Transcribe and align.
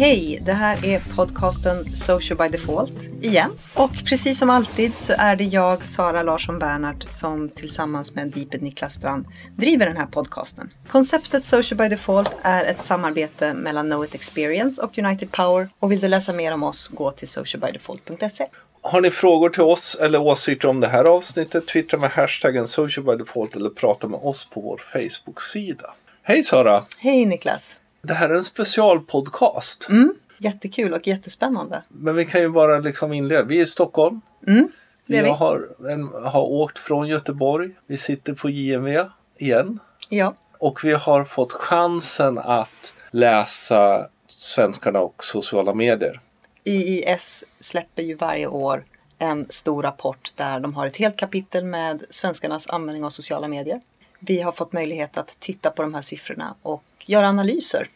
Hej! 0.00 0.38
Det 0.42 0.52
här 0.52 0.84
är 0.84 1.02
podcasten 1.16 1.96
Social 1.96 2.38
by 2.38 2.48
Default 2.48 3.04
igen. 3.22 3.50
Och 3.74 3.90
precis 4.08 4.38
som 4.38 4.50
alltid 4.50 4.96
så 4.96 5.14
är 5.18 5.36
det 5.36 5.44
jag, 5.44 5.86
Sara 5.86 6.22
Larsson 6.22 6.58
Bernhardt, 6.58 7.10
som 7.10 7.48
tillsammans 7.48 8.14
med 8.14 8.28
Deeped 8.28 8.62
Niklas 8.62 8.94
Strand 8.94 9.26
driver 9.56 9.86
den 9.86 9.96
här 9.96 10.06
podcasten. 10.06 10.70
Konceptet 10.88 11.46
Social 11.46 11.78
by 11.78 11.88
Default 11.88 12.36
är 12.42 12.64
ett 12.64 12.80
samarbete 12.80 13.54
mellan 13.54 13.86
Know 13.86 14.04
It 14.04 14.14
Experience 14.14 14.82
och 14.82 14.98
United 14.98 15.32
Power. 15.32 15.68
Och 15.78 15.92
vill 15.92 16.00
du 16.00 16.08
läsa 16.08 16.32
mer 16.32 16.54
om 16.54 16.62
oss, 16.62 16.88
gå 16.88 17.10
till 17.10 17.28
socialbydefault.se. 17.28 18.46
Har 18.82 19.00
ni 19.00 19.10
frågor 19.10 19.48
till 19.48 19.62
oss 19.62 19.96
eller 20.00 20.20
åsikter 20.20 20.68
om 20.68 20.80
det 20.80 20.88
här 20.88 21.04
avsnittet, 21.04 21.66
twittra 21.66 21.98
med 21.98 22.10
hashtaggen 22.10 22.68
socialbydefault 22.68 23.56
eller 23.56 23.70
prata 23.70 24.08
med 24.08 24.20
oss 24.22 24.48
på 24.50 24.60
vår 24.60 24.82
Facebook-sida. 24.92 25.94
Hej 26.22 26.42
Sara! 26.42 26.84
Hej 26.98 27.26
Niklas! 27.26 27.79
Det 28.02 28.14
här 28.14 28.28
är 28.28 28.34
en 28.34 28.44
specialpodcast. 28.44 29.88
Mm, 29.88 30.14
jättekul 30.38 30.92
och 30.92 31.06
jättespännande. 31.06 31.82
Men 31.88 32.14
vi 32.16 32.24
kan 32.24 32.40
ju 32.40 32.48
bara 32.48 32.78
liksom 32.78 33.12
inleda. 33.12 33.42
Vi 33.42 33.58
är 33.58 33.62
i 33.62 33.66
Stockholm. 33.66 34.20
Mm, 34.46 34.68
Jag 35.06 35.22
vi. 35.22 35.30
har, 35.30 35.68
en, 35.90 36.08
har 36.24 36.42
åkt 36.42 36.78
från 36.78 37.08
Göteborg. 37.08 37.70
Vi 37.86 37.96
sitter 37.96 38.32
på 38.34 38.50
JMV 38.50 39.04
igen. 39.38 39.78
Ja. 40.08 40.34
Och 40.58 40.84
vi 40.84 40.92
har 40.92 41.24
fått 41.24 41.52
chansen 41.52 42.38
att 42.38 42.94
läsa 43.10 44.08
Svenskarna 44.28 45.00
och 45.00 45.24
sociala 45.24 45.74
medier. 45.74 46.20
IIS 46.64 47.44
släpper 47.60 48.02
ju 48.02 48.14
varje 48.14 48.46
år 48.46 48.84
en 49.18 49.46
stor 49.48 49.82
rapport 49.82 50.32
där 50.36 50.60
de 50.60 50.74
har 50.74 50.86
ett 50.86 50.96
helt 50.96 51.16
kapitel 51.16 51.64
med 51.64 52.04
svenskarnas 52.10 52.66
användning 52.70 53.04
av 53.04 53.10
sociala 53.10 53.48
medier. 53.48 53.80
Vi 54.18 54.40
har 54.40 54.52
fått 54.52 54.72
möjlighet 54.72 55.18
att 55.18 55.36
titta 55.40 55.70
på 55.70 55.82
de 55.82 55.94
här 55.94 56.02
siffrorna 56.02 56.54
och 56.62 56.82
göra 57.10 57.28
analyser 57.28 57.86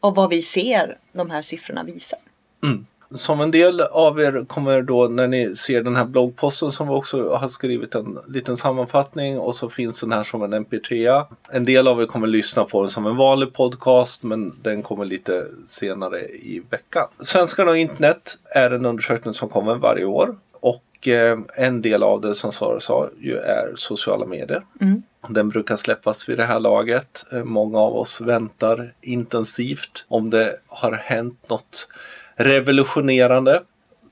av 0.00 0.14
vad 0.14 0.30
vi 0.30 0.42
ser 0.42 0.98
de 1.12 1.30
här 1.30 1.42
siffrorna 1.42 1.84
visar. 1.84 2.18
Som 3.14 3.40
en 3.40 3.50
del 3.50 3.80
av 3.80 4.20
er 4.20 4.44
kommer 4.44 4.82
då 4.82 5.08
när 5.08 5.26
ni 5.26 5.56
ser 5.56 5.82
den 5.82 5.96
här 5.96 6.04
bloggposten 6.04 6.72
som 6.72 6.88
vi 6.88 6.94
också 6.94 7.34
har 7.34 7.48
skrivit 7.48 7.94
en 7.94 8.18
liten 8.28 8.56
sammanfattning 8.56 9.38
och 9.38 9.56
så 9.56 9.68
finns 9.68 10.00
den 10.00 10.12
här 10.12 10.22
som 10.22 10.42
en 10.42 10.66
mp3. 10.66 11.24
En 11.50 11.64
del 11.64 11.88
av 11.88 12.02
er 12.02 12.06
kommer 12.06 12.26
lyssna 12.26 12.64
på 12.64 12.82
den 12.82 12.90
som 12.90 13.06
en 13.06 13.16
vanlig 13.16 13.52
podcast 13.52 14.22
men 14.22 14.52
den 14.62 14.82
kommer 14.82 15.04
lite 15.04 15.46
senare 15.66 16.20
i 16.20 16.62
veckan. 16.70 17.08
Svenskarna 17.20 17.70
och 17.70 17.78
internet 17.78 18.38
är 18.54 18.70
en 18.70 18.86
undersökning 18.86 19.34
som 19.34 19.48
kommer 19.48 19.74
varje 19.74 20.04
år 20.04 20.36
och 20.60 21.08
eh, 21.08 21.38
en 21.54 21.82
del 21.82 22.02
av 22.02 22.20
det 22.20 22.34
som 22.34 22.52
Sara 22.52 22.80
sa 22.80 23.08
ju 23.20 23.36
är 23.36 23.72
sociala 23.74 24.26
medier. 24.26 24.62
Den 25.28 25.48
brukar 25.48 25.76
släppas 25.76 26.28
vid 26.28 26.38
det 26.38 26.44
här 26.44 26.60
laget. 26.60 27.24
Eh, 27.32 27.44
många 27.44 27.78
av 27.78 27.96
oss 27.96 28.20
väntar 28.20 28.92
intensivt 29.00 30.04
om 30.08 30.30
det 30.30 30.56
har 30.66 30.92
hänt 30.92 31.48
något 31.48 31.88
revolutionerande. 32.36 33.62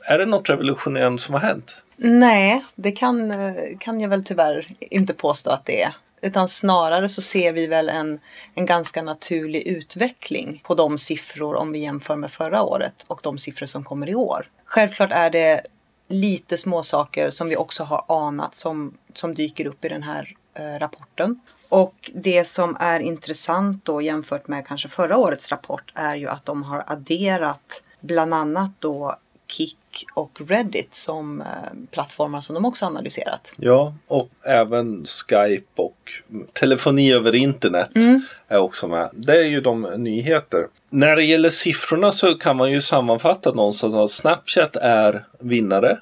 Är 0.01 0.19
det 0.19 0.27
något 0.27 0.51
revolutionerande 0.51 1.23
som 1.23 1.35
har 1.35 1.41
hänt? 1.41 1.83
Nej, 1.97 2.65
det 2.75 2.93
kan, 2.93 3.31
eh, 3.31 3.55
kan 3.79 4.01
jag 4.01 4.09
väl 4.09 4.25
tyvärr 4.25 4.67
inte 4.81 5.15
påstå 5.15 5.51
att 5.51 5.65
det 5.65 5.83
är. 5.83 5.95
Utan 6.23 6.49
snarare 6.49 7.09
så 7.09 7.23
ser 7.23 7.53
vi 7.53 7.67
väl 7.67 7.89
en, 7.89 8.21
en 8.55 8.67
ganska 8.67 9.03
naturlig 9.03 9.63
utveckling 9.63 10.61
på 10.65 10.75
de 10.75 10.99
siffror 10.99 11.55
om 11.55 11.73
vi 11.73 11.79
jämför 11.79 12.17
med 12.17 12.31
förra 12.31 12.63
året 12.63 13.05
och 13.07 13.20
de 13.23 13.39
siffror 13.39 13.67
som 13.67 13.85
kommer 13.85 14.09
i 14.09 14.15
år. 14.15 14.51
Självklart 14.65 15.13
är 15.13 15.31
det 15.31 15.63
lite 16.09 16.59
små 16.59 16.83
saker 16.83 17.31
som 17.31 17.48
vi 17.48 17.57
också 17.57 17.85
har 17.85 18.05
anat 18.09 18.55
som, 18.55 18.95
som 19.15 19.35
dyker 19.35 19.67
upp 19.67 19.85
i 19.85 19.89
den 19.89 20.03
här 20.03 20.36
rapporten. 20.80 21.40
Och 21.68 22.11
det 22.14 22.46
som 22.46 22.77
är 22.80 23.01
intressant 23.01 23.85
då 23.85 24.02
jämfört 24.02 24.48
med 24.48 24.67
kanske 24.67 24.89
förra 24.89 25.17
årets 25.17 25.51
rapport 25.51 25.92
är 25.95 26.17
ju 26.17 26.29
att 26.29 26.45
de 26.45 26.63
har 26.63 26.85
adderat 26.86 27.83
bland 28.01 28.35
annat 28.35 28.70
då 28.79 29.17
Kik 29.46 29.79
och 30.14 30.41
Reddit 30.46 30.95
som 30.95 31.41
eh, 31.41 31.46
plattformar 31.91 32.41
som 32.41 32.55
de 32.55 32.64
också 32.64 32.86
analyserat. 32.86 33.55
Ja, 33.57 33.95
och 34.07 34.30
även 34.46 35.05
Skype 35.05 35.83
och 35.83 36.12
telefoni 36.52 37.12
över 37.12 37.35
internet 37.35 37.91
är 38.48 38.58
också 38.58 38.89
med. 38.89 39.11
Det 39.12 39.39
är 39.39 39.48
ju 39.48 39.61
de 39.61 39.83
nyheter. 39.83 40.67
När 40.91 41.17
det 41.17 41.24
gäller 41.24 41.51
siffrorna 41.51 42.12
så 42.12 42.35
kan 42.35 42.57
man 42.57 42.70
ju 42.73 42.80
sammanfatta 42.80 43.52
någonstans 43.52 43.95
att 43.95 44.11
Snapchat 44.11 44.77
är 44.77 45.27
vinnare. 45.39 45.98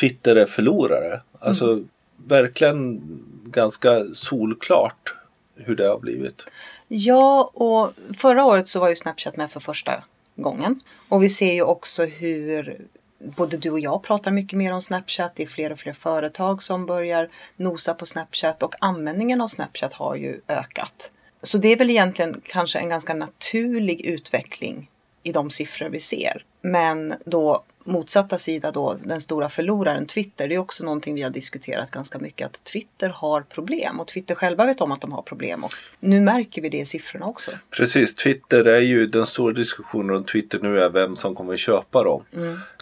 Twitter 0.00 0.36
är 0.36 0.46
förlorare. 0.46 1.20
Alltså 1.40 1.82
verkligen 2.26 3.00
ganska 3.44 4.04
solklart 4.12 5.14
hur 5.56 5.76
det 5.76 5.88
har 5.88 5.98
blivit. 5.98 6.46
Ja, 6.88 7.50
och 7.54 7.92
förra 8.16 8.44
året 8.44 8.68
så 8.68 8.80
var 8.80 8.88
ju 8.88 8.96
Snapchat 8.96 9.36
med 9.36 9.50
för 9.50 9.60
första 9.60 10.04
gången. 10.36 10.80
Och 11.08 11.22
vi 11.22 11.30
ser 11.30 11.52
ju 11.52 11.62
också 11.62 12.04
hur 12.04 12.86
både 13.18 13.56
du 13.56 13.70
och 13.70 13.80
jag 13.80 14.02
pratar 14.02 14.30
mycket 14.30 14.58
mer 14.58 14.72
om 14.72 14.82
Snapchat. 14.82 15.32
Det 15.36 15.42
är 15.42 15.46
fler 15.46 15.72
och 15.72 15.78
fler 15.78 15.92
företag 15.92 16.62
som 16.62 16.86
börjar 16.86 17.28
nosa 17.56 17.94
på 17.94 18.06
Snapchat 18.06 18.62
och 18.62 18.74
användningen 18.80 19.40
av 19.40 19.48
Snapchat 19.48 19.92
har 19.92 20.16
ju 20.16 20.40
ökat. 20.48 21.10
Så 21.42 21.58
det 21.58 21.68
är 21.68 21.76
väl 21.76 21.90
egentligen 21.90 22.40
kanske 22.44 22.78
en 22.78 22.88
ganska 22.88 23.14
naturlig 23.14 24.00
utveckling 24.00 24.90
i 25.22 25.32
de 25.32 25.50
siffror 25.50 25.88
vi 25.88 26.00
ser. 26.00 26.44
Men 26.62 27.14
då 27.24 27.64
motsatta 27.84 28.38
sida 28.38 28.70
då, 28.70 28.96
den 29.04 29.20
stora 29.20 29.48
förloraren 29.48 30.06
Twitter, 30.06 30.48
det 30.48 30.54
är 30.54 30.58
också 30.58 30.84
någonting 30.84 31.14
vi 31.14 31.22
har 31.22 31.30
diskuterat 31.30 31.90
ganska 31.90 32.18
mycket 32.18 32.46
att 32.46 32.64
Twitter 32.64 33.08
har 33.08 33.40
problem 33.40 34.00
och 34.00 34.06
Twitter 34.06 34.34
själva 34.34 34.66
vet 34.66 34.80
om 34.80 34.92
att 34.92 35.00
de 35.00 35.12
har 35.12 35.22
problem 35.22 35.64
och 35.64 35.72
nu 36.00 36.20
märker 36.20 36.62
vi 36.62 36.68
det 36.68 36.78
i 36.78 36.84
siffrorna 36.84 37.26
också. 37.26 37.50
Precis, 37.70 38.14
Twitter 38.14 38.64
är 38.64 38.80
ju 38.80 39.06
den 39.06 39.26
stora 39.26 39.52
diskussionen 39.52 40.16
om 40.16 40.24
Twitter 40.24 40.58
nu 40.62 40.80
är 40.80 40.90
vem 40.90 41.16
som 41.16 41.34
kommer 41.34 41.56
köpa 41.56 42.04
dem. 42.04 42.24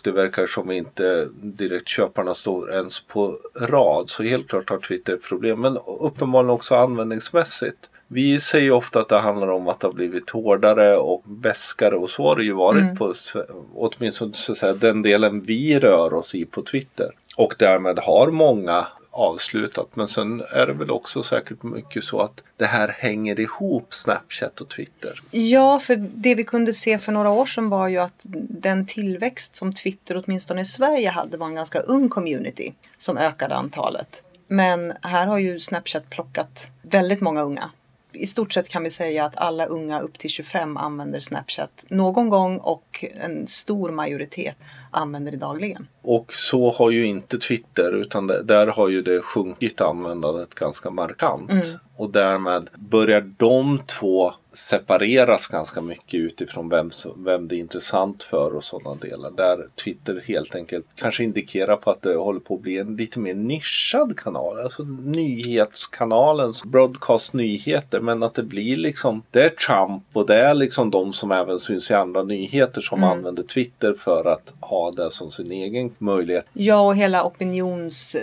Det 0.03 0.13
verkar 0.13 0.47
som 0.47 0.71
inte 0.71 1.29
direkt 1.43 1.89
köparna 1.89 2.35
står 2.35 2.73
ens 2.73 3.01
på 3.01 3.39
rad. 3.61 4.11
Så 4.11 4.23
helt 4.23 4.49
klart 4.49 4.71
har 4.71 4.79
Twitter 4.79 5.17
problem. 5.17 5.61
Men 5.61 5.79
uppenbarligen 6.01 6.51
också 6.51 6.75
användningsmässigt. 6.75 7.89
Vi 8.13 8.41
säger 8.41 8.71
ofta 8.71 9.01
att 9.01 9.09
det 9.09 9.19
handlar 9.19 9.49
om 9.49 9.69
att 9.69 9.81
det 9.81 9.87
har 9.87 9.93
blivit 9.93 10.31
hårdare 10.31 10.97
och 10.97 11.23
bäskare 11.25 11.95
och 11.95 12.11
så 12.11 12.23
har 12.23 12.37
det 12.37 12.45
ju 12.45 12.53
varit 12.53 12.99
på 12.99 13.13
sve- 13.13 13.47
åtminstone 13.75 14.35
så 14.35 14.53
att 14.53 14.59
säga, 14.59 14.73
den 14.73 15.03
delen 15.03 15.41
vi 15.41 15.79
rör 15.79 16.15
oss 16.15 16.35
i 16.35 16.45
på 16.45 16.63
Twitter. 16.63 17.09
Och 17.37 17.55
därmed 17.59 17.99
har 17.99 18.31
många 18.31 18.87
avslutat. 19.11 19.97
Men 19.97 20.09
sen 20.09 20.43
är 20.51 20.67
det 20.67 20.73
väl 20.73 20.91
också 20.91 21.23
säkert 21.23 21.63
mycket 21.63 22.05
så 22.05 22.21
att 22.21 22.43
det 22.57 22.67
här 22.67 22.89
hänger 22.89 23.41
ihop 23.41 23.95
Snapchat 23.95 24.61
och 24.61 24.69
Twitter. 24.69 25.23
Ja, 25.31 25.81
för 25.81 25.97
det 25.97 26.35
vi 26.35 26.45
kunde 26.45 26.73
se 26.73 26.99
för 26.99 27.13
några 27.13 27.31
år 27.31 27.47
sedan 27.47 27.69
var 27.69 27.89
ju 27.89 27.99
att 27.99 28.27
den 28.49 28.87
tillväxt 28.87 29.57
som 29.57 29.75
Twitter 29.75 30.23
åtminstone 30.25 30.61
i 30.61 30.65
Sverige 30.65 31.11
hade 31.11 31.37
var 31.37 31.47
en 31.47 31.55
ganska 31.55 31.81
ung 31.81 32.09
community 32.09 32.73
som 32.99 33.19
ökade 33.19 33.55
antalet. 33.55 34.23
Men 34.49 34.93
här 35.03 35.27
har 35.27 35.39
ju 35.39 35.61
Snapchat 35.61 36.11
plockat 36.11 36.71
väldigt 36.83 37.21
många 37.21 37.43
unga. 37.43 37.71
I 38.13 38.27
stort 38.27 38.53
sett 38.53 38.69
kan 38.69 38.83
vi 38.83 38.91
säga 38.91 39.25
att 39.25 39.37
alla 39.37 39.67
unga 39.67 40.01
upp 40.01 40.19
till 40.19 40.31
25 40.31 40.77
använder 40.77 41.21
Snapchat 41.21 41.85
någon 41.89 42.29
gång 42.29 42.59
och 42.59 43.05
en 43.15 43.47
stor 43.47 43.91
majoritet 43.91 44.57
använder 44.93 45.33
det 45.33 45.39
dagligen. 45.39 45.87
Och 46.03 46.33
så 46.33 46.71
har 46.71 46.91
ju 46.91 47.07
inte 47.07 47.39
Twitter 47.39 47.93
utan 47.93 48.27
det, 48.27 48.43
där 48.43 48.67
har 48.67 48.89
ju 48.89 49.03
det 49.03 49.21
sjunkit 49.21 49.81
användandet 49.81 50.55
ganska 50.55 50.91
markant. 50.91 51.51
Och 51.97 52.11
därmed 52.11 52.71
börjar 52.75 53.21
de 53.37 53.83
två 53.87 54.33
separeras 54.55 55.47
ganska 55.47 55.81
mycket 55.81 56.21
utifrån 56.21 56.69
vem, 56.69 56.91
vem 57.17 57.49
det 57.49 57.57
är 57.57 57.59
intressant 57.59 58.23
för 58.23 58.57
och 58.57 58.65
sådana 58.65 58.97
delar. 58.97 59.31
Där 59.31 59.69
Twitter 59.85 60.25
helt 60.27 60.55
enkelt 60.55 60.87
kanske 60.95 61.25
indikerar 61.25 61.77
på 61.77 61.91
att 61.91 62.03
det 62.03 62.15
håller 62.15 62.41
på 62.41 62.55
att 62.55 62.61
bli 62.61 62.79
en 62.79 62.97
lite 62.97 63.21
mer 63.21 63.35
nischad 63.35 64.19
kanal. 64.19 64.59
Alltså 64.59 64.83
nyhetskanalen, 65.05 66.53
broadcast 66.65 67.33
nyheter. 67.33 68.01
Men 68.01 68.23
att 68.23 68.35
det 68.35 68.43
blir 68.43 68.77
liksom, 68.77 69.23
det 69.31 69.45
är 69.45 69.49
Trump 69.49 70.05
och 70.13 70.27
det 70.27 70.37
är 70.37 70.55
liksom 70.55 70.91
de 70.91 71.13
som 71.13 71.33
även 71.33 71.59
syns 71.59 71.91
i 71.91 71.95
andra 71.95 72.23
nyheter 72.23 72.81
som 72.81 73.05
använder 73.05 73.43
Twitter 73.43 73.95
för 73.95 74.25
att 74.25 74.55
ha 74.61 74.82
det 74.91 75.11
som 75.11 75.31
sin 75.31 75.53
egen 75.53 75.95
möjlighet. 75.99 76.47
Ja, 76.53 76.81
och 76.81 76.97
hela 76.97 77.25
opinions... 77.25 78.17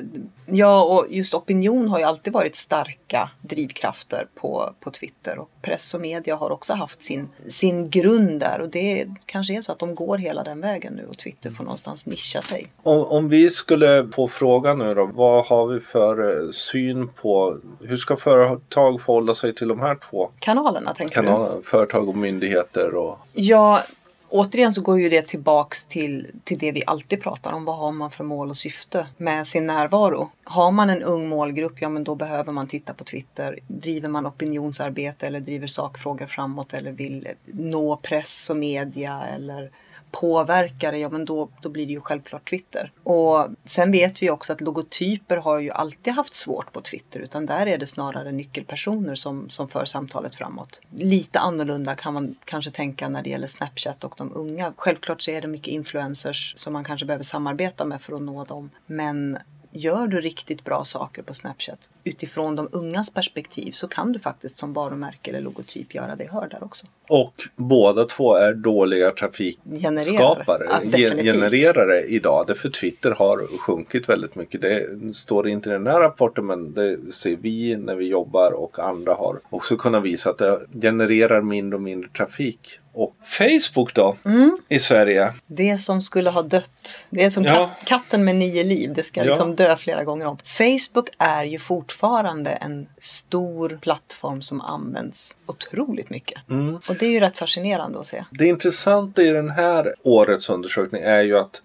Ja, 0.51 0.83
och 0.83 1.05
just 1.09 1.33
opinion 1.33 1.87
har 1.87 1.99
ju 1.99 2.05
alltid 2.05 2.33
varit 2.33 2.55
starka 2.55 3.29
drivkrafter 3.41 4.27
på, 4.35 4.73
på 4.79 4.91
Twitter. 4.91 5.39
Och 5.39 5.49
press 5.61 5.93
och 5.93 6.01
media 6.01 6.35
har 6.35 6.49
också 6.49 6.73
haft 6.73 7.03
sin, 7.03 7.29
sin 7.47 7.89
grund 7.89 8.39
där. 8.39 8.61
Och 8.61 8.69
det 8.69 9.07
kanske 9.25 9.57
är 9.57 9.61
så 9.61 9.71
att 9.71 9.79
de 9.79 9.95
går 9.95 10.17
hela 10.17 10.43
den 10.43 10.61
vägen 10.61 10.93
nu 10.93 11.05
och 11.09 11.17
Twitter 11.17 11.51
får 11.51 11.63
någonstans 11.63 12.07
nischa 12.07 12.41
sig. 12.41 12.67
Om, 12.83 13.03
om 13.05 13.29
vi 13.29 13.49
skulle 13.49 14.09
få 14.15 14.27
fråga 14.27 14.73
nu 14.73 14.93
då, 14.93 15.09
vad 15.13 15.45
har 15.45 15.67
vi 15.67 15.79
för 15.79 16.43
eh, 16.45 16.51
syn 16.51 17.07
på 17.07 17.57
hur 17.79 17.97
ska 17.97 18.17
företag 18.17 19.01
förhålla 19.01 19.33
sig 19.33 19.55
till 19.55 19.67
de 19.67 19.79
här 19.79 19.95
två 20.09 20.29
Kanalerna 20.39 20.93
tänker 20.93 21.21
du? 21.21 21.27
kanalerna? 21.27 21.61
Företag 21.63 22.09
och 22.09 22.17
myndigheter 22.17 22.95
och 22.95 23.19
Ja, 23.33 23.83
återigen 24.29 24.73
så 24.73 24.81
går 24.81 24.99
ju 24.99 25.09
det 25.09 25.27
tillbaks 25.27 25.85
till, 25.85 26.27
till 26.43 26.57
det 26.57 26.71
vi 26.71 26.83
alltid 26.87 27.21
pratar 27.21 27.53
om. 27.53 27.65
Vad 27.65 27.77
har 27.77 27.91
man 27.91 28.11
för 28.11 28.23
mål 28.23 28.49
och 28.49 28.57
syfte 28.57 29.07
med 29.17 29.47
sin 29.47 29.67
närvaro? 29.67 30.29
Har 30.43 30.71
man 30.71 30.89
en 30.89 31.03
ung 31.03 31.29
målgrupp, 31.29 31.81
ja 31.81 31.89
men 31.89 32.03
då 32.03 32.15
behöver 32.15 32.51
man 32.51 32.67
titta 32.67 32.93
på 32.93 33.03
Twitter. 33.03 33.59
Driver 33.67 34.09
man 34.09 34.27
opinionsarbete 34.27 35.27
eller 35.27 35.39
driver 35.39 35.67
sakfrågor 35.67 36.25
framåt 36.25 36.73
eller 36.73 36.91
vill 36.91 37.27
nå 37.45 37.95
press 37.95 38.49
och 38.49 38.57
media 38.57 39.23
eller 39.35 39.71
påverkare, 40.11 40.99
ja 40.99 41.09
men 41.09 41.25
då, 41.25 41.49
då 41.61 41.69
blir 41.69 41.85
det 41.85 41.93
ju 41.93 42.01
självklart 42.01 42.49
Twitter. 42.49 42.91
Och 43.03 43.47
sen 43.65 43.91
vet 43.91 44.21
vi 44.21 44.29
också 44.29 44.53
att 44.53 44.61
logotyper 44.61 45.37
har 45.37 45.59
ju 45.59 45.71
alltid 45.71 46.13
haft 46.13 46.35
svårt 46.35 46.71
på 46.73 46.81
Twitter 46.81 47.19
utan 47.19 47.45
där 47.45 47.65
är 47.65 47.77
det 47.77 47.87
snarare 47.87 48.31
nyckelpersoner 48.31 49.15
som, 49.15 49.49
som 49.49 49.67
för 49.67 49.85
samtalet 49.85 50.35
framåt. 50.35 50.81
Lite 50.91 51.39
annorlunda 51.39 51.95
kan 51.95 52.13
man 52.13 52.35
kanske 52.45 52.71
tänka 52.71 53.09
när 53.09 53.23
det 53.23 53.29
gäller 53.29 53.47
Snapchat 53.47 54.03
och 54.03 54.13
de 54.17 54.31
unga. 54.35 54.73
Självklart 54.77 55.21
så 55.21 55.31
är 55.31 55.41
det 55.41 55.47
mycket 55.47 55.67
influencers 55.67 56.53
som 56.57 56.73
man 56.73 56.83
kanske 56.83 57.05
behöver 57.05 57.23
samarbeta 57.23 57.85
med 57.85 58.01
för 58.01 58.15
att 58.15 58.21
nå 58.21 58.45
dem. 58.45 58.69
Men 58.85 59.37
gör 59.71 60.07
du 60.07 60.21
riktigt 60.21 60.63
bra 60.63 60.83
saker 60.83 61.21
på 61.21 61.33
Snapchat 61.33 61.89
utifrån 62.03 62.55
de 62.55 62.69
ungas 62.71 63.13
perspektiv 63.13 63.71
så 63.71 63.87
kan 63.87 64.11
du 64.11 64.19
faktiskt 64.19 64.57
som 64.57 64.73
varumärke 64.73 65.29
eller 65.29 65.41
logotyp 65.41 65.95
göra 65.95 66.15
det 66.15 66.29
hör 66.31 66.47
där 66.47 66.63
också. 66.63 66.85
Och 67.09 67.33
båda 67.55 68.05
två 68.05 68.35
är 68.35 68.53
dåliga 68.53 69.11
trafikskapare, 69.11 70.67
ja, 70.83 70.99
genererare 71.23 72.01
idag. 72.01 72.45
Därför 72.47 72.69
Twitter 72.69 73.11
har 73.11 73.57
sjunkit 73.57 74.09
väldigt 74.09 74.35
mycket. 74.35 74.61
Det 74.61 74.87
står 75.15 75.47
inte 75.47 75.69
i 75.69 75.71
den 75.71 75.87
här 75.87 75.99
rapporten 75.99 76.45
men 76.45 76.73
det 76.73 77.13
ser 77.13 77.37
vi 77.41 77.75
när 77.77 77.95
vi 77.95 78.07
jobbar 78.07 78.51
och 78.51 78.79
andra 78.79 79.13
har 79.13 79.39
också 79.49 79.77
kunnat 79.77 80.03
visa 80.03 80.29
att 80.29 80.37
det 80.37 80.59
genererar 80.81 81.41
mindre 81.41 81.75
och 81.75 81.81
mindre 81.81 82.09
trafik 82.09 82.79
och 83.01 83.15
Facebook 83.23 83.93
då 83.93 84.17
mm. 84.25 84.57
i 84.69 84.79
Sverige. 84.79 85.33
Det 85.47 85.77
som 85.77 86.01
skulle 86.01 86.29
ha 86.29 86.41
dött. 86.41 87.05
Det 87.09 87.23
är 87.23 87.29
som 87.29 87.43
ja. 87.43 87.69
katten 87.85 88.25
med 88.25 88.35
nio 88.35 88.63
liv. 88.63 88.93
Det 88.93 89.03
ska 89.03 89.23
liksom 89.23 89.49
ja. 89.49 89.55
dö 89.55 89.75
flera 89.75 90.03
gånger 90.03 90.25
om. 90.25 90.37
Facebook 90.43 91.09
är 91.17 91.43
ju 91.43 91.59
fortfarande 91.59 92.49
en 92.49 92.87
stor 92.97 93.79
plattform 93.81 94.41
som 94.41 94.61
används 94.61 95.37
otroligt 95.45 96.09
mycket. 96.09 96.49
Mm. 96.49 96.75
Och 96.75 96.95
det 96.99 97.05
är 97.05 97.11
ju 97.11 97.19
rätt 97.19 97.37
fascinerande 97.37 97.99
att 97.99 98.07
se. 98.07 98.23
Det 98.31 98.45
intressanta 98.45 99.21
i 99.21 99.29
den 99.29 99.49
här 99.49 99.93
årets 100.03 100.49
undersökning 100.49 101.01
är 101.01 101.21
ju 101.21 101.37
att 101.37 101.61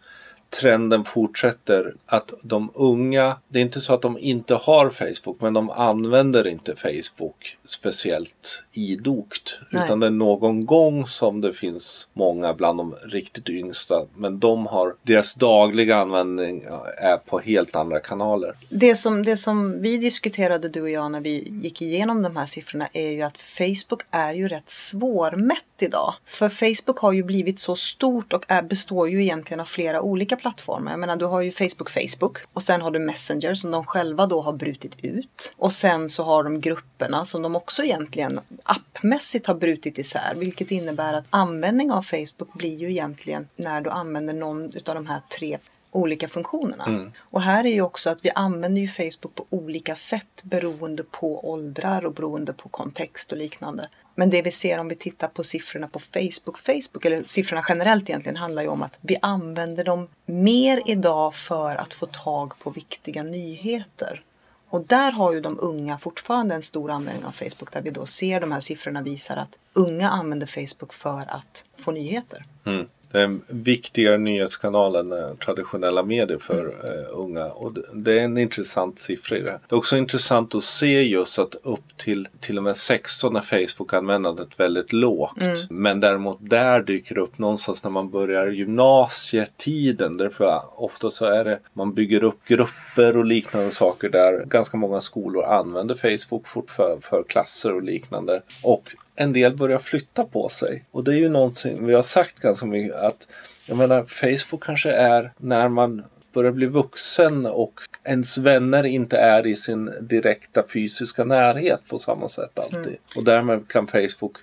trenden 0.61 1.05
fortsätter 1.05 1.95
att 2.07 2.33
de 2.43 2.71
unga, 2.75 3.37
det 3.49 3.59
är 3.59 3.63
inte 3.63 3.81
så 3.81 3.95
att 3.95 4.03
de 4.03 4.19
inte 4.19 4.55
har 4.55 4.91
Facebook 4.91 5.41
men 5.41 5.53
de 5.53 5.71
använder 5.71 6.47
inte 6.47 6.77
Facebook 6.77 7.59
speciellt 7.65 8.65
idogt. 8.73 9.59
Nej. 9.71 9.85
Utan 9.85 10.01
det 10.01 10.07
är 10.07 10.11
någon 10.11 10.67
gång 10.67 11.07
som 11.07 11.41
det 11.41 11.53
finns 11.53 12.09
många 12.13 12.55
bland 12.55 12.79
de 12.79 12.95
riktigt 13.07 13.49
yngsta 13.49 14.03
men 14.17 14.39
de 14.39 14.67
har, 14.67 14.95
deras 15.03 15.35
dagliga 15.35 15.97
användning 15.97 16.65
är 16.99 17.17
på 17.17 17.39
helt 17.39 17.77
andra 17.77 18.01
kanaler. 18.01 18.55
Det 18.69 18.97
som, 18.97 19.25
det 19.25 19.37
som 19.37 19.83
vi 19.83 19.97
diskuterade 19.97 20.69
du 20.69 20.83
och 20.83 20.91
jag 20.91 21.11
när 21.11 21.21
vi 21.21 21.49
gick 21.63 21.83
igenom 21.83 22.23
de 22.23 22.37
här 22.37 22.47
siffrorna 22.47 22.89
är 22.93 23.11
ju 23.11 23.23
att 23.23 23.39
Facebook 23.39 24.03
är 24.11 24.33
ju 24.33 24.49
rätt 24.49 24.71
svårmätt 24.71 25.59
idag. 25.79 26.15
För 26.25 26.49
Facebook 26.49 26.99
har 26.99 27.13
ju 27.13 27.23
blivit 27.23 27.59
så 27.59 27.77
stort 27.77 28.33
och 28.33 28.45
är, 28.49 28.63
består 28.63 29.09
ju 29.09 29.23
egentligen 29.23 29.61
av 29.61 29.65
flera 29.65 30.03
olika 30.03 30.37
plattformar. 30.45 30.91
Jag 30.91 31.01
menar, 31.01 31.17
du 31.17 31.25
har 31.25 31.41
ju 31.41 31.53
Facebook 31.53 31.91
Facebook 31.91 32.39
och 32.53 32.63
sen 32.63 32.83
har 32.83 32.91
du 32.91 32.99
Messenger 32.99 33.55
som 33.55 33.71
de 33.71 33.85
själva 33.85 34.27
då 34.27 34.41
har 34.41 34.53
brutit 34.53 35.05
ut. 35.05 35.55
Och 35.57 35.73
sen 35.73 36.09
så 36.09 36.25
har 36.25 36.45
de 36.45 36.61
grupperna 36.61 37.25
som 37.25 37.43
de 37.43 37.57
också 37.57 37.83
egentligen 37.83 38.41
appmässigt 38.63 39.47
har 39.47 39.55
brutit 39.55 39.99
isär, 39.99 40.35
vilket 40.37 40.71
innebär 40.71 41.15
att 41.15 41.25
användning 41.31 41.93
av 41.93 42.03
Facebook 42.03 42.53
blir 42.53 42.77
ju 42.77 42.91
egentligen 42.91 43.49
när 43.57 43.81
du 43.81 43.91
använder 43.91 44.35
någon 44.35 44.65
av 44.65 44.95
de 44.95 45.07
här 45.07 45.21
tre 45.39 45.59
olika 45.95 46.29
funktionerna. 46.29 46.85
Mm. 46.85 47.13
Och 47.19 47.43
här 47.43 47.65
är 47.67 47.71
ju 47.71 47.83
också 47.83 48.11
att 48.11 48.25
vi 48.25 48.31
använder 48.35 48.83
ju 48.83 48.89
Facebook 48.89 49.35
på 49.35 49.47
olika 49.51 49.95
sätt 49.95 50.43
beroende 50.43 51.03
på 51.03 51.51
åldrar 51.51 52.07
och 52.07 52.15
beroende 52.15 52.53
på 52.53 52.69
kontext 52.69 53.33
och 53.33 53.39
liknande. 53.39 53.89
Men 54.15 54.31
det 54.31 54.43
vi 54.43 54.51
ser 54.51 54.79
om 54.79 54.89
vi 54.89 54.95
tittar 54.95 55.29
på 55.29 55.45
siffrorna 55.45 55.89
på 55.89 55.99
Facebook, 55.99 56.59
Facebook, 56.59 57.05
eller 57.05 57.23
siffrorna 57.23 57.65
generellt 57.69 58.09
egentligen, 58.09 58.37
handlar 58.37 58.63
ju 58.63 58.69
om 58.69 58.83
att 58.83 58.99
vi 59.01 59.17
använder 59.23 59.85
dem 59.85 60.09
mer 60.27 60.83
idag 60.87 61.35
för 61.35 61.77
att 61.77 61.95
få 61.95 62.07
tag 62.07 62.59
på 62.59 62.71
viktiga 62.71 63.23
nyheter. 63.23 64.23
Och 64.69 64.87
där 64.87 65.13
har 65.13 65.33
ju 65.33 65.41
de 65.41 65.59
unga 65.61 65.99
fortfarande 65.99 66.55
en 66.55 66.63
stor 66.63 66.91
användning 66.91 67.25
av 67.25 67.31
Facebook 67.31 67.73
där 67.73 67.83
vi 67.83 67.91
då 67.91 68.07
ser 68.07 68.41
de 68.41 68.53
här 68.53 68.61
siffrorna 68.61 69.03
visar 69.03 69.37
att 69.37 69.59
unga 69.73 70.11
använder 70.11 70.47
Facebook 70.47 70.93
för 70.93 71.25
att 71.29 71.65
få 71.77 71.91
nyheter. 71.91 72.45
Mm 72.67 72.87
den 73.15 73.43
viktigare 73.49 74.19
nyhetskanalen 74.19 75.13
än 75.13 75.37
traditionella 75.37 76.03
medier 76.03 76.39
för 76.39 76.67
eh, 76.85 77.19
unga. 77.19 77.47
Och 77.47 77.73
det, 77.73 77.83
det, 77.93 78.21
är 78.21 78.25
en 78.25 78.39
intressant 78.39 78.99
siffra 78.99 79.37
i 79.37 79.41
det. 79.41 79.61
Det 79.69 79.75
är 79.75 79.79
också 79.79 79.97
intressant 79.97 80.55
att 80.55 80.63
se 80.65 81.03
just 81.03 81.39
att 81.39 81.55
upp 81.63 81.97
till 81.97 82.29
till 82.41 82.59
och 82.59 82.65
med 82.65 82.77
16 82.77 83.37
är 83.37 83.41
Facebook-användandet 83.41 84.61
väldigt 84.61 84.93
lågt. 84.93 85.41
Mm. 85.41 85.57
Men 85.71 86.01
däremot 86.01 86.39
där 86.41 86.83
dyker 86.83 87.15
det 87.15 87.21
upp 87.21 87.39
någonstans 87.39 87.85
när 87.85 87.91
man 87.91 88.11
börjar 88.11 88.47
gymnasietiden. 88.47 90.17
Därför 90.17 90.63
ofta 90.77 91.11
så 91.11 91.25
är 91.25 91.45
det 91.45 91.59
man 91.73 91.95
bygger 91.95 92.25
upp 92.25 92.45
grupper 92.47 93.17
och 93.17 93.25
liknande 93.25 93.71
saker 93.71 94.09
där 94.09 94.45
ganska 94.45 94.77
många 94.77 95.01
skolor 95.01 95.45
använder 95.45 95.95
Facebook 95.95 96.47
för, 96.49 96.99
för 97.01 97.25
klasser 97.29 97.75
och 97.75 97.83
liknande. 97.83 98.43
Och 98.63 98.95
en 99.17 99.33
del 99.33 99.57
börjar 99.57 99.79
flytta 99.79 100.25
på 100.25 100.49
sig. 100.49 100.85
Och 100.91 101.05
det 101.05 101.11
är 101.11 101.19
ju 101.19 101.29
någonting 101.29 101.87
vi 101.87 101.95
har 101.95 102.03
sagt 102.03 102.41
ganska 102.41 102.67
mycket 102.67 102.97
att 102.97 103.29
jag 103.67 103.77
menar 103.77 104.05
Facebook 104.05 104.65
kanske 104.65 104.91
är 104.91 105.33
när 105.37 105.69
man 105.69 106.03
börjar 106.33 106.53
bli 106.53 106.67
vuxen 106.67 107.47
och 107.47 107.81
ens 108.05 108.39
vänner 108.39 108.85
inte 108.87 109.17
är 109.17 109.47
i 109.47 109.57
sin 109.57 109.93
direkta 110.01 110.63
fysiska 110.73 111.25
närhet 111.25 111.81
på 111.89 111.99
samma 111.99 112.29
sätt 112.29 112.59
alltid. 112.59 112.87
Mm. 112.87 112.99
Och 113.17 113.25
därmed 113.25 113.69
kan 113.69 113.87
Facebook 113.87 114.37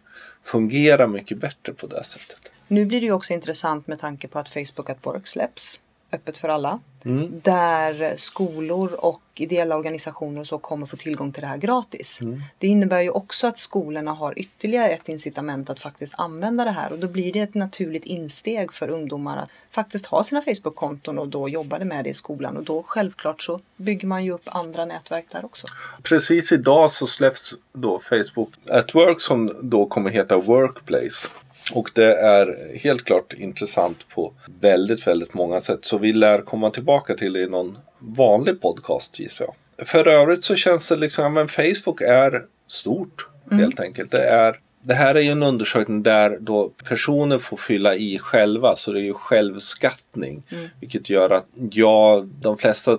fungera 0.43 1.07
mycket 1.07 1.37
bättre 1.37 1.73
på 1.73 1.87
det 1.87 2.03
sättet. 2.03 2.51
Nu 2.67 2.85
blir 2.85 2.99
det 2.99 3.05
ju 3.05 3.11
också 3.11 3.33
intressant 3.33 3.87
med 3.87 3.99
tanke 3.99 4.27
på 4.27 4.39
att 4.39 4.49
Facebook 4.49 4.89
at 4.89 4.97
Work 5.01 5.27
släpps 5.27 5.81
öppet 6.11 6.37
för 6.37 6.49
alla. 6.49 6.79
Mm. 7.05 7.41
Där 7.43 8.13
skolor 8.17 8.93
och 8.93 9.21
ideella 9.35 9.75
organisationer 9.75 10.43
så 10.43 10.57
kommer 10.57 10.85
få 10.85 10.97
tillgång 10.97 11.31
till 11.31 11.41
det 11.41 11.47
här 11.47 11.57
gratis. 11.57 12.21
Mm. 12.21 12.43
Det 12.57 12.67
innebär 12.67 13.01
ju 13.01 13.09
också 13.09 13.47
att 13.47 13.57
skolorna 13.57 14.11
har 14.11 14.39
ytterligare 14.39 14.89
ett 14.89 15.09
incitament 15.09 15.69
att 15.69 15.79
faktiskt 15.79 16.13
använda 16.17 16.65
det 16.65 16.71
här 16.71 16.91
och 16.91 16.99
då 16.99 17.07
blir 17.07 17.33
det 17.33 17.39
ett 17.39 17.53
naturligt 17.53 18.05
insteg 18.05 18.73
för 18.73 18.89
ungdomar 18.89 19.37
att 19.37 19.49
faktiskt 19.69 20.05
ha 20.05 20.23
sina 20.23 20.41
Facebook-konton 20.41 21.19
och 21.19 21.27
då 21.27 21.49
jobba 21.49 21.79
med 21.79 22.03
det 22.03 22.09
i 22.09 22.13
skolan 22.13 22.57
och 22.57 22.63
då 22.63 22.83
självklart 22.83 23.41
så 23.41 23.59
bygger 23.75 24.07
man 24.07 24.25
ju 24.25 24.31
upp 24.31 24.45
andra 24.45 24.85
nätverk 24.85 25.25
där 25.31 25.45
också. 25.45 25.67
Precis 26.03 26.51
idag 26.51 26.91
så 26.91 27.07
släpps 27.07 27.53
då 27.73 27.99
Facebook 27.99 28.53
at 28.69 28.95
Work 28.95 29.21
som 29.21 29.55
då 29.61 29.85
kommer 29.85 30.09
heta 30.09 30.37
Workplace. 30.37 31.27
Och 31.73 31.91
det 31.93 32.13
är 32.15 32.77
helt 32.77 33.05
klart 33.05 33.33
intressant 33.33 34.09
på 34.09 34.33
väldigt, 34.61 35.07
väldigt 35.07 35.33
många 35.33 35.61
sätt. 35.61 35.79
Så 35.81 35.97
vi 35.97 36.13
lär 36.13 36.41
komma 36.41 36.69
tillbaka 36.69 37.15
till 37.15 37.33
det 37.33 37.39
i 37.39 37.47
någon 37.47 37.77
vanlig 37.99 38.61
podcast 38.61 39.19
gissar 39.19 39.45
jag. 39.45 39.87
För 39.87 40.07
övrigt 40.07 40.43
så 40.43 40.55
känns 40.55 40.89
det 40.89 40.95
liksom, 40.95 41.33
men 41.33 41.47
Facebook 41.47 42.01
är 42.01 42.41
stort 42.67 43.27
mm. 43.51 43.63
helt 43.63 43.79
enkelt. 43.79 44.11
Det, 44.11 44.23
är, 44.23 44.59
det 44.81 44.93
här 44.93 45.15
är 45.15 45.19
ju 45.19 45.31
en 45.31 45.43
undersökning 45.43 46.03
där 46.03 46.37
då 46.39 46.71
personer 46.89 47.37
får 47.37 47.57
fylla 47.57 47.95
i 47.95 48.19
själva 48.19 48.75
så 48.75 48.91
det 48.91 48.99
är 48.99 49.03
ju 49.03 49.13
självskattning. 49.13 50.43
Mm. 50.49 50.67
Vilket 50.79 51.09
gör 51.09 51.29
att 51.29 51.45
ja, 51.71 52.25
de 52.41 52.57
flesta 52.57 52.97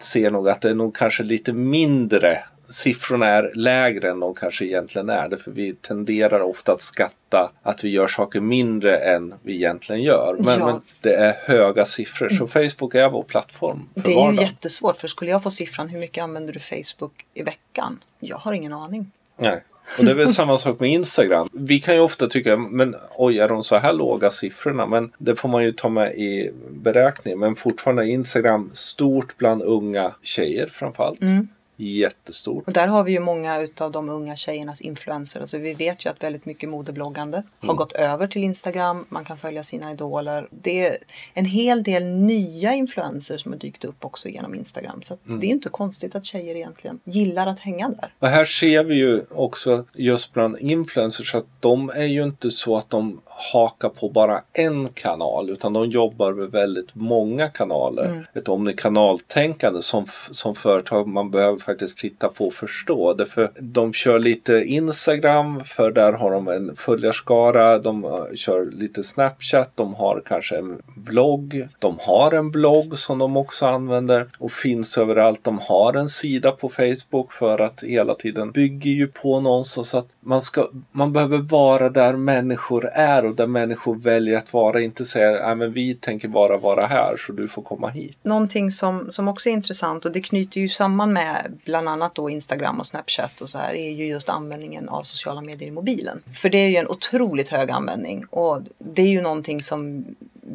ser 0.00 0.30
nog 0.30 0.48
att 0.48 0.60
det 0.60 0.70
är 0.70 0.74
nog 0.74 0.96
kanske 0.96 1.22
lite 1.22 1.52
mindre 1.52 2.38
siffrorna 2.64 3.26
är 3.26 3.52
lägre 3.54 4.10
än 4.10 4.20
de 4.20 4.34
kanske 4.34 4.64
egentligen 4.64 5.08
är. 5.08 5.28
Därför 5.28 5.50
vi 5.50 5.74
tenderar 5.74 6.40
ofta 6.40 6.72
att 6.72 6.82
skatta 6.82 7.52
att 7.62 7.84
vi 7.84 7.88
gör 7.88 8.06
saker 8.06 8.40
mindre 8.40 8.96
än 8.96 9.34
vi 9.42 9.54
egentligen 9.54 10.02
gör. 10.02 10.36
Men, 10.38 10.58
ja. 10.58 10.66
men 10.66 10.80
det 11.00 11.14
är 11.14 11.34
höga 11.44 11.84
siffror. 11.84 12.28
Så 12.28 12.46
mm. 12.58 12.70
Facebook 12.70 12.94
är 12.94 13.10
vår 13.10 13.22
plattform. 13.22 13.88
För 13.94 14.00
det 14.02 14.12
är 14.12 14.16
vardagen. 14.16 14.34
ju 14.34 14.42
jättesvårt. 14.42 14.96
För 14.96 15.08
skulle 15.08 15.30
jag 15.30 15.42
få 15.42 15.50
siffran 15.50 15.88
hur 15.88 15.98
mycket 15.98 16.24
använder 16.24 16.52
du 16.52 16.60
Facebook 16.60 17.26
i 17.34 17.42
veckan? 17.42 18.04
Jag 18.20 18.36
har 18.36 18.52
ingen 18.52 18.72
aning. 18.72 19.10
Nej. 19.36 19.64
Och 19.98 20.04
det 20.04 20.10
är 20.10 20.14
väl 20.14 20.28
samma 20.34 20.58
sak 20.58 20.80
med 20.80 20.90
Instagram. 20.90 21.48
Vi 21.52 21.80
kan 21.80 21.94
ju 21.94 22.00
ofta 22.00 22.26
tycka, 22.26 22.56
men 22.56 22.96
oj, 23.16 23.38
är 23.38 23.48
de 23.48 23.62
så 23.62 23.76
här 23.76 23.92
låga 23.92 24.30
siffrorna? 24.30 24.86
Men 24.86 25.12
det 25.18 25.36
får 25.36 25.48
man 25.48 25.64
ju 25.64 25.72
ta 25.72 25.88
med 25.88 26.14
i 26.14 26.50
beräkning. 26.70 27.38
Men 27.38 27.54
fortfarande 27.54 28.02
är 28.02 28.06
Instagram 28.06 28.70
stort 28.72 29.36
bland 29.36 29.62
unga 29.62 30.14
tjejer 30.22 30.66
framförallt. 30.66 31.20
Mm 31.20 31.48
jättestort. 31.82 32.66
Och 32.66 32.72
där 32.72 32.86
har 32.88 33.04
vi 33.04 33.12
ju 33.12 33.20
många 33.20 33.60
utav 33.60 33.92
de 33.92 34.08
unga 34.08 34.36
tjejernas 34.36 34.80
influencers. 34.80 35.40
Alltså 35.40 35.58
vi 35.58 35.74
vet 35.74 36.06
ju 36.06 36.10
att 36.10 36.22
väldigt 36.22 36.46
mycket 36.46 36.68
modebloggande 36.68 37.36
har 37.60 37.66
Mm. 37.68 37.76
gått 37.76 37.92
över 37.92 38.26
till 38.26 38.42
Instagram. 38.44 39.04
Man 39.08 39.24
kan 39.24 39.36
följa 39.36 39.62
sina 39.62 39.92
idoler. 39.92 40.48
Det 40.50 40.86
är 40.86 40.96
en 41.34 41.44
hel 41.44 41.82
del 41.82 42.04
nya 42.08 42.74
influencers 42.74 43.42
som 43.42 43.52
har 43.52 43.58
dykt 43.58 43.84
upp 43.84 44.04
också 44.04 44.28
genom 44.28 44.54
Instagram. 44.54 45.02
Så 45.02 45.16
Mm. 45.26 45.40
det 45.40 45.46
är 45.46 45.50
inte 45.50 45.68
konstigt 45.68 46.14
att 46.14 46.24
tjejer 46.24 46.56
egentligen 46.56 47.00
gillar 47.04 47.46
att 47.46 47.60
hänga 47.60 47.88
där. 47.88 48.12
Och 48.18 48.28
här 48.28 48.44
ser 48.44 48.84
vi 48.84 48.94
ju 48.94 49.22
också 49.30 49.84
just 49.94 50.32
bland 50.32 50.58
influencers 50.58 51.34
att 51.34 51.46
de 51.60 51.90
är 51.94 52.04
ju 52.04 52.22
inte 52.22 52.50
så 52.50 52.76
att 52.76 52.90
de 52.90 53.20
hakar 53.52 53.88
på 53.88 54.08
bara 54.08 54.42
en 54.52 54.88
kanal 54.88 55.50
utan 55.50 55.72
de 55.72 55.90
jobbar 55.90 56.32
med 56.32 56.50
väldigt 56.50 56.94
många 56.94 57.48
kanaler. 57.48 58.28
Ett 58.34 58.48
omnikanaltänkande 58.48 59.82
som, 59.82 60.06
som 60.30 60.54
företag 60.54 61.06
man 61.08 61.30
behöver 61.30 61.58
faktiskt 61.72 61.98
titta 61.98 62.28
på 62.28 62.46
och 62.46 62.54
förstå. 62.54 63.14
Därför 63.14 63.50
de 63.60 63.92
kör 63.92 64.18
lite 64.18 64.52
Instagram 64.52 65.64
för 65.64 65.92
där 65.92 66.12
har 66.12 66.30
de 66.30 66.48
en 66.48 66.76
följarskara. 66.76 67.78
De 67.78 68.04
eh, 68.04 68.10
kör 68.34 68.70
lite 68.72 69.02
Snapchat. 69.02 69.70
De 69.74 69.94
har 69.94 70.22
kanske 70.26 70.56
en 70.56 70.82
vlogg. 70.96 71.68
De 71.78 71.98
har 72.00 72.32
en 72.32 72.50
blogg 72.50 72.98
som 72.98 73.18
de 73.18 73.36
också 73.36 73.66
använder 73.66 74.28
och 74.38 74.52
finns 74.52 74.98
överallt. 74.98 75.44
De 75.44 75.58
har 75.58 75.94
en 75.94 76.08
sida 76.08 76.50
på 76.52 76.68
Facebook 76.68 77.32
för 77.32 77.58
att 77.58 77.82
hela 77.82 78.14
tiden 78.14 78.52
bygger 78.52 78.90
ju 78.90 79.06
på 79.06 79.40
någonstans 79.40 79.94
att 79.94 80.08
man, 80.20 80.40
ska, 80.40 80.68
man 80.92 81.12
behöver 81.12 81.38
vara 81.38 81.88
där 81.88 82.16
människor 82.16 82.86
är 82.86 83.24
och 83.24 83.34
där 83.34 83.46
människor 83.46 83.96
väljer 83.96 84.38
att 84.38 84.52
vara. 84.52 84.80
Inte 84.80 85.04
säga 85.04 85.50
äh, 85.50 85.54
men 85.54 85.72
vi 85.72 85.94
tänker 85.94 86.28
bara 86.28 86.56
vara 86.56 86.86
här 86.86 87.16
så 87.18 87.32
du 87.32 87.48
får 87.48 87.62
komma 87.62 87.88
hit. 87.88 88.18
Någonting 88.22 88.70
som, 88.70 89.10
som 89.10 89.28
också 89.28 89.48
är 89.48 89.52
intressant 89.52 90.04
och 90.04 90.12
det 90.12 90.20
knyter 90.20 90.60
ju 90.60 90.68
samman 90.68 91.12
med 91.12 91.51
bland 91.64 91.88
annat 91.88 92.14
då 92.14 92.30
Instagram 92.30 92.78
och 92.78 92.86
Snapchat 92.86 93.40
och 93.40 93.50
så 93.50 93.58
här 93.58 93.74
är 93.74 93.90
ju 93.90 94.06
just 94.06 94.28
användningen 94.28 94.88
av 94.88 95.02
sociala 95.02 95.40
medier 95.40 95.68
i 95.68 95.72
mobilen. 95.72 96.22
För 96.32 96.48
det 96.48 96.58
är 96.58 96.68
ju 96.68 96.76
en 96.76 96.88
otroligt 96.88 97.48
hög 97.48 97.70
användning 97.70 98.24
och 98.30 98.62
det 98.78 99.02
är 99.02 99.08
ju 99.08 99.22
någonting 99.22 99.62
som 99.62 100.04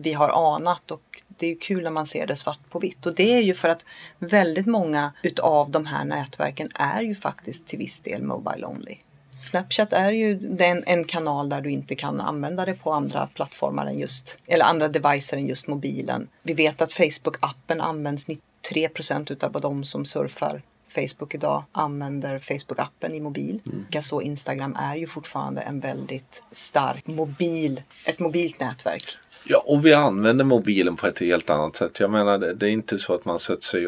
vi 0.01 0.13
har 0.13 0.55
anat 0.55 0.91
och 0.91 1.23
det 1.27 1.45
är 1.45 1.49
ju 1.49 1.57
kul 1.57 1.83
när 1.83 1.91
man 1.91 2.05
ser 2.05 2.27
det 2.27 2.35
svart 2.35 2.69
på 2.69 2.79
vitt. 2.79 3.05
Och 3.05 3.15
det 3.15 3.33
är 3.33 3.41
ju 3.41 3.53
för 3.53 3.69
att 3.69 3.85
väldigt 4.19 4.67
många 4.67 5.13
utav 5.23 5.71
de 5.71 5.85
här 5.85 6.05
nätverken 6.05 6.69
är 6.73 7.01
ju 7.01 7.15
faktiskt 7.15 7.67
till 7.67 7.79
viss 7.79 7.99
del 7.99 8.23
mobile 8.23 8.65
only. 8.65 8.97
Snapchat 9.41 9.93
är 9.93 10.11
ju 10.11 10.35
den, 10.35 10.83
en 10.85 11.03
kanal 11.03 11.49
där 11.49 11.61
du 11.61 11.71
inte 11.71 11.95
kan 11.95 12.21
använda 12.21 12.65
det 12.65 12.73
på 12.73 12.91
andra 12.91 13.27
plattformar 13.27 13.85
än 13.85 13.99
just, 13.99 14.37
eller 14.47 14.65
andra 14.65 14.87
devices 14.87 15.33
än 15.33 15.47
just 15.47 15.67
mobilen. 15.67 16.27
Vi 16.43 16.53
vet 16.53 16.81
att 16.81 16.91
Facebook-appen 16.91 17.81
används 17.81 18.27
93% 18.71 19.31
utav 19.31 19.51
de 19.51 19.83
som 19.83 20.05
surfar 20.05 20.61
Facebook 21.01 21.35
idag 21.35 21.63
använder 21.71 22.39
Facebook-appen 22.39 23.13
i 23.13 23.19
mobil. 23.19 23.61
Likaså 23.63 24.21
Instagram 24.21 24.75
är 24.79 24.95
ju 24.95 25.07
fortfarande 25.07 25.61
en 25.61 25.79
väldigt 25.79 26.43
stark 26.51 27.07
mobil, 27.07 27.81
ett 28.05 28.19
mobilt 28.19 28.59
nätverk. 28.59 29.17
Ja, 29.43 29.63
och 29.65 29.85
vi 29.85 29.93
använder 29.93 30.45
mobilen 30.45 30.95
på 30.95 31.07
ett 31.07 31.19
helt 31.19 31.49
annat 31.49 31.75
sätt. 31.75 31.99
Jag 31.99 32.11
menar, 32.11 32.37
det, 32.37 32.53
det 32.53 32.69
är 32.69 32.71
inte 32.71 32.99
så 32.99 33.13
att 33.13 33.25
man 33.25 33.39
sätter 33.39 33.63
sig 33.63 33.87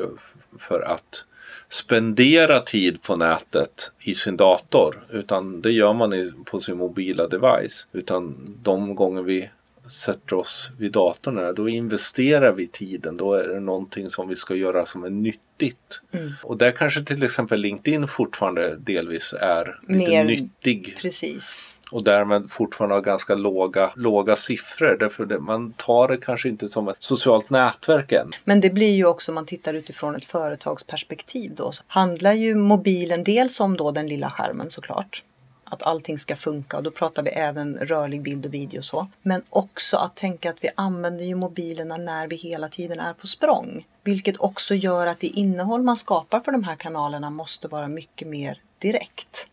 för 0.58 0.82
att 0.82 1.25
spendera 1.70 2.60
tid 2.60 3.01
på 3.01 3.16
nätet 3.16 3.92
i 4.06 4.16
sin 4.16 4.38
dator. 4.38 5.04
Utan 5.10 5.62
det 5.62 5.72
gör 5.72 5.94
man 5.94 6.44
på 6.46 6.60
sin 6.60 6.78
mobila 6.78 7.28
device. 7.28 7.88
Utan 7.92 8.56
de 8.63 8.96
gånger 8.96 9.22
vi 9.22 9.50
sätter 9.89 10.34
oss 10.36 10.69
vid 10.77 10.91
datorn 10.91 11.38
här, 11.38 11.53
då 11.53 11.69
investerar 11.69 12.53
vi 12.53 12.67
tiden. 12.67 13.17
Då 13.17 13.34
är 13.34 13.48
det 13.48 13.60
någonting 13.60 14.10
som 14.10 14.27
vi 14.27 14.36
ska 14.36 14.55
göra 14.55 14.86
som 14.86 15.03
är 15.03 15.10
nyttigt. 15.10 16.01
Och 16.43 16.58
där 16.58 16.72
kanske 16.72 17.03
till 17.03 17.24
exempel 17.24 17.60
LinkedIn 17.62 18.08
fortfarande 18.08 18.75
delvis 18.75 19.34
är 19.41 19.79
lite 19.88 20.10
Mer- 20.10 20.24
nyttig. 20.24 20.98
Precis. 21.01 21.63
och 21.91 22.03
därmed 22.03 22.50
fortfarande 22.50 22.96
har 22.96 23.01
ganska 23.01 23.36
låga, 23.36 23.91
låga 23.96 24.36
siffror. 24.36 24.98
Därför 25.00 25.25
det, 25.25 25.39
man 25.39 25.74
tar 25.74 26.08
det 26.08 26.17
kanske 26.17 26.50
inte 26.50 26.69
som 26.69 26.88
ett 26.88 26.96
socialt 27.00 27.50
nätverk 27.50 28.12
än. 28.12 28.31
Men 28.43 28.62
det 28.62 28.69
blir 28.69 28.96
ju 28.96 29.05
också 29.05 29.31
om 29.31 29.36
man 29.36 29.46
tittar 29.46 29.74
utifrån 29.74 30.15
ett 30.15 30.25
företagsperspektiv 30.25 31.51
då. 31.55 31.72
Handlar 31.88 32.34
ju 32.34 32.55
mobilen 32.55 33.24
dels 33.24 33.60
om 33.60 33.77
då 33.77 33.91
den 33.91 34.08
lilla 34.08 34.29
skärmen 34.29 34.69
såklart. 34.69 35.24
Att 35.70 35.84
allting 35.84 36.20
ska 36.20 36.36
funka 36.36 36.78
och 36.78 36.84
då 36.84 36.92
pratar 36.92 37.24
vi 37.24 37.30
även 37.30 37.78
rörlig 37.78 38.22
bild 38.22 38.46
och 38.46 38.54
video 38.54 38.78
och 38.78 38.86
så. 38.86 39.08
Men 39.22 39.42
också 39.50 39.98
att 39.98 40.16
tänka 40.16 40.50
att 40.50 40.64
vi 40.64 40.70
använder 40.76 41.26
ju 41.26 41.36
mobilerna 41.36 41.98
när 41.98 42.28
vi 42.28 42.36
hela 42.36 42.70
tiden 42.70 43.00
är 43.00 43.14
på 43.14 43.28
språng. 43.28 43.86
Vilket 44.04 44.38
också 44.38 44.76
gör 44.76 45.08
att 45.08 45.20
det 45.20 45.28
innehåll 45.28 45.84
man 45.84 45.98
skapar 45.98 46.40
för 46.40 46.52
de 46.52 46.64
här 46.64 46.76
kanalerna 46.76 47.30
måste 47.30 47.68
vara 47.68 47.88
mycket 47.88 48.28
mer 48.28 48.62
direkt. 48.80 49.48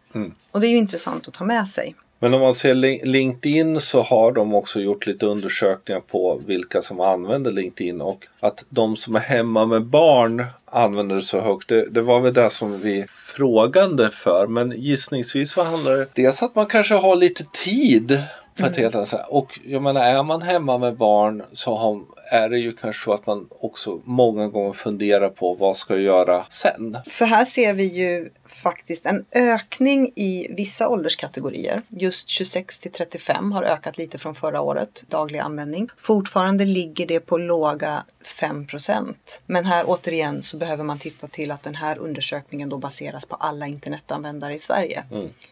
Och 0.50 0.60
det 0.60 0.66
är 0.66 0.70
ju 0.70 0.76
intressant 0.76 1.28
att 1.28 1.34
ta 1.34 1.44
med 1.44 1.68
sig. 1.68 1.94
Men 2.18 2.34
om 2.34 2.40
man 2.40 2.54
ser 2.54 2.74
Lin- 2.74 3.00
LinkedIn 3.04 3.80
så 3.80 4.02
har 4.02 4.32
de 4.32 4.54
också 4.54 4.80
gjort 4.80 5.06
lite 5.06 5.26
undersökningar 5.26 6.00
på 6.00 6.40
vilka 6.46 6.82
som 6.82 7.00
använder 7.00 7.52
LinkedIn 7.52 8.00
och 8.00 8.26
att 8.40 8.64
de 8.68 8.96
som 8.96 9.16
är 9.16 9.20
hemma 9.20 9.66
med 9.66 9.84
barn 9.84 10.44
använder 10.64 11.14
det 11.14 11.22
så 11.22 11.40
högt. 11.40 11.68
Det, 11.68 11.90
det 11.90 12.02
var 12.02 12.20
väl 12.20 12.34
det 12.34 12.50
som 12.50 12.80
vi 12.80 13.04
frågande 13.08 14.10
för 14.10 14.46
men 14.46 14.70
gissningsvis 14.70 15.52
så 15.52 15.62
handlar 15.62 15.96
det 15.96 16.06
dels 16.14 16.42
att 16.42 16.54
man 16.54 16.66
kanske 16.66 16.94
har 16.94 17.16
lite 17.16 17.44
tid 17.64 18.22
för 18.56 18.66
att 18.66 18.76
helt 18.76 19.08
säga. 19.08 19.24
Och 19.24 19.58
jag 19.64 19.82
menar 19.82 20.00
är 20.00 20.22
man 20.22 20.42
hemma 20.42 20.78
med 20.78 20.96
barn 20.96 21.42
så 21.52 21.76
har, 21.76 22.00
är 22.30 22.48
det 22.48 22.58
ju 22.58 22.72
kanske 22.72 23.04
så 23.04 23.12
att 23.12 23.26
man 23.26 23.48
också 23.60 24.00
många 24.04 24.48
gånger 24.48 24.72
funderar 24.72 25.28
på 25.28 25.54
vad 25.54 25.76
ska 25.76 25.94
jag 25.94 26.02
göra 26.02 26.46
sen. 26.50 26.98
För 27.06 27.24
här 27.26 27.44
ser 27.44 27.74
vi 27.74 27.84
ju 27.84 28.30
faktiskt 28.46 29.06
en 29.06 29.24
ökning 29.32 30.12
i 30.16 30.46
vissa 30.50 30.88
ålderskategorier. 30.88 31.82
Just 31.88 32.28
26 32.28 32.78
till 32.78 32.92
35 32.92 33.52
har 33.52 33.62
ökat 33.62 33.98
lite 33.98 34.18
från 34.18 34.34
förra 34.34 34.60
året, 34.60 35.04
daglig 35.08 35.38
användning. 35.38 35.88
Fortfarande 35.96 36.64
ligger 36.64 37.06
det 37.06 37.20
på 37.20 37.38
låga 37.38 38.04
5% 38.40 39.14
Men 39.46 39.64
här 39.64 39.84
återigen 39.86 40.42
så 40.42 40.56
behöver 40.56 40.84
man 40.84 40.98
titta 40.98 41.26
till 41.26 41.50
att 41.50 41.62
den 41.62 41.74
här 41.74 41.98
undersökningen 41.98 42.68
då 42.68 42.78
baseras 42.78 43.26
på 43.26 43.36
alla 43.36 43.66
internetanvändare 43.66 44.54
i 44.54 44.58
Sverige. 44.58 45.04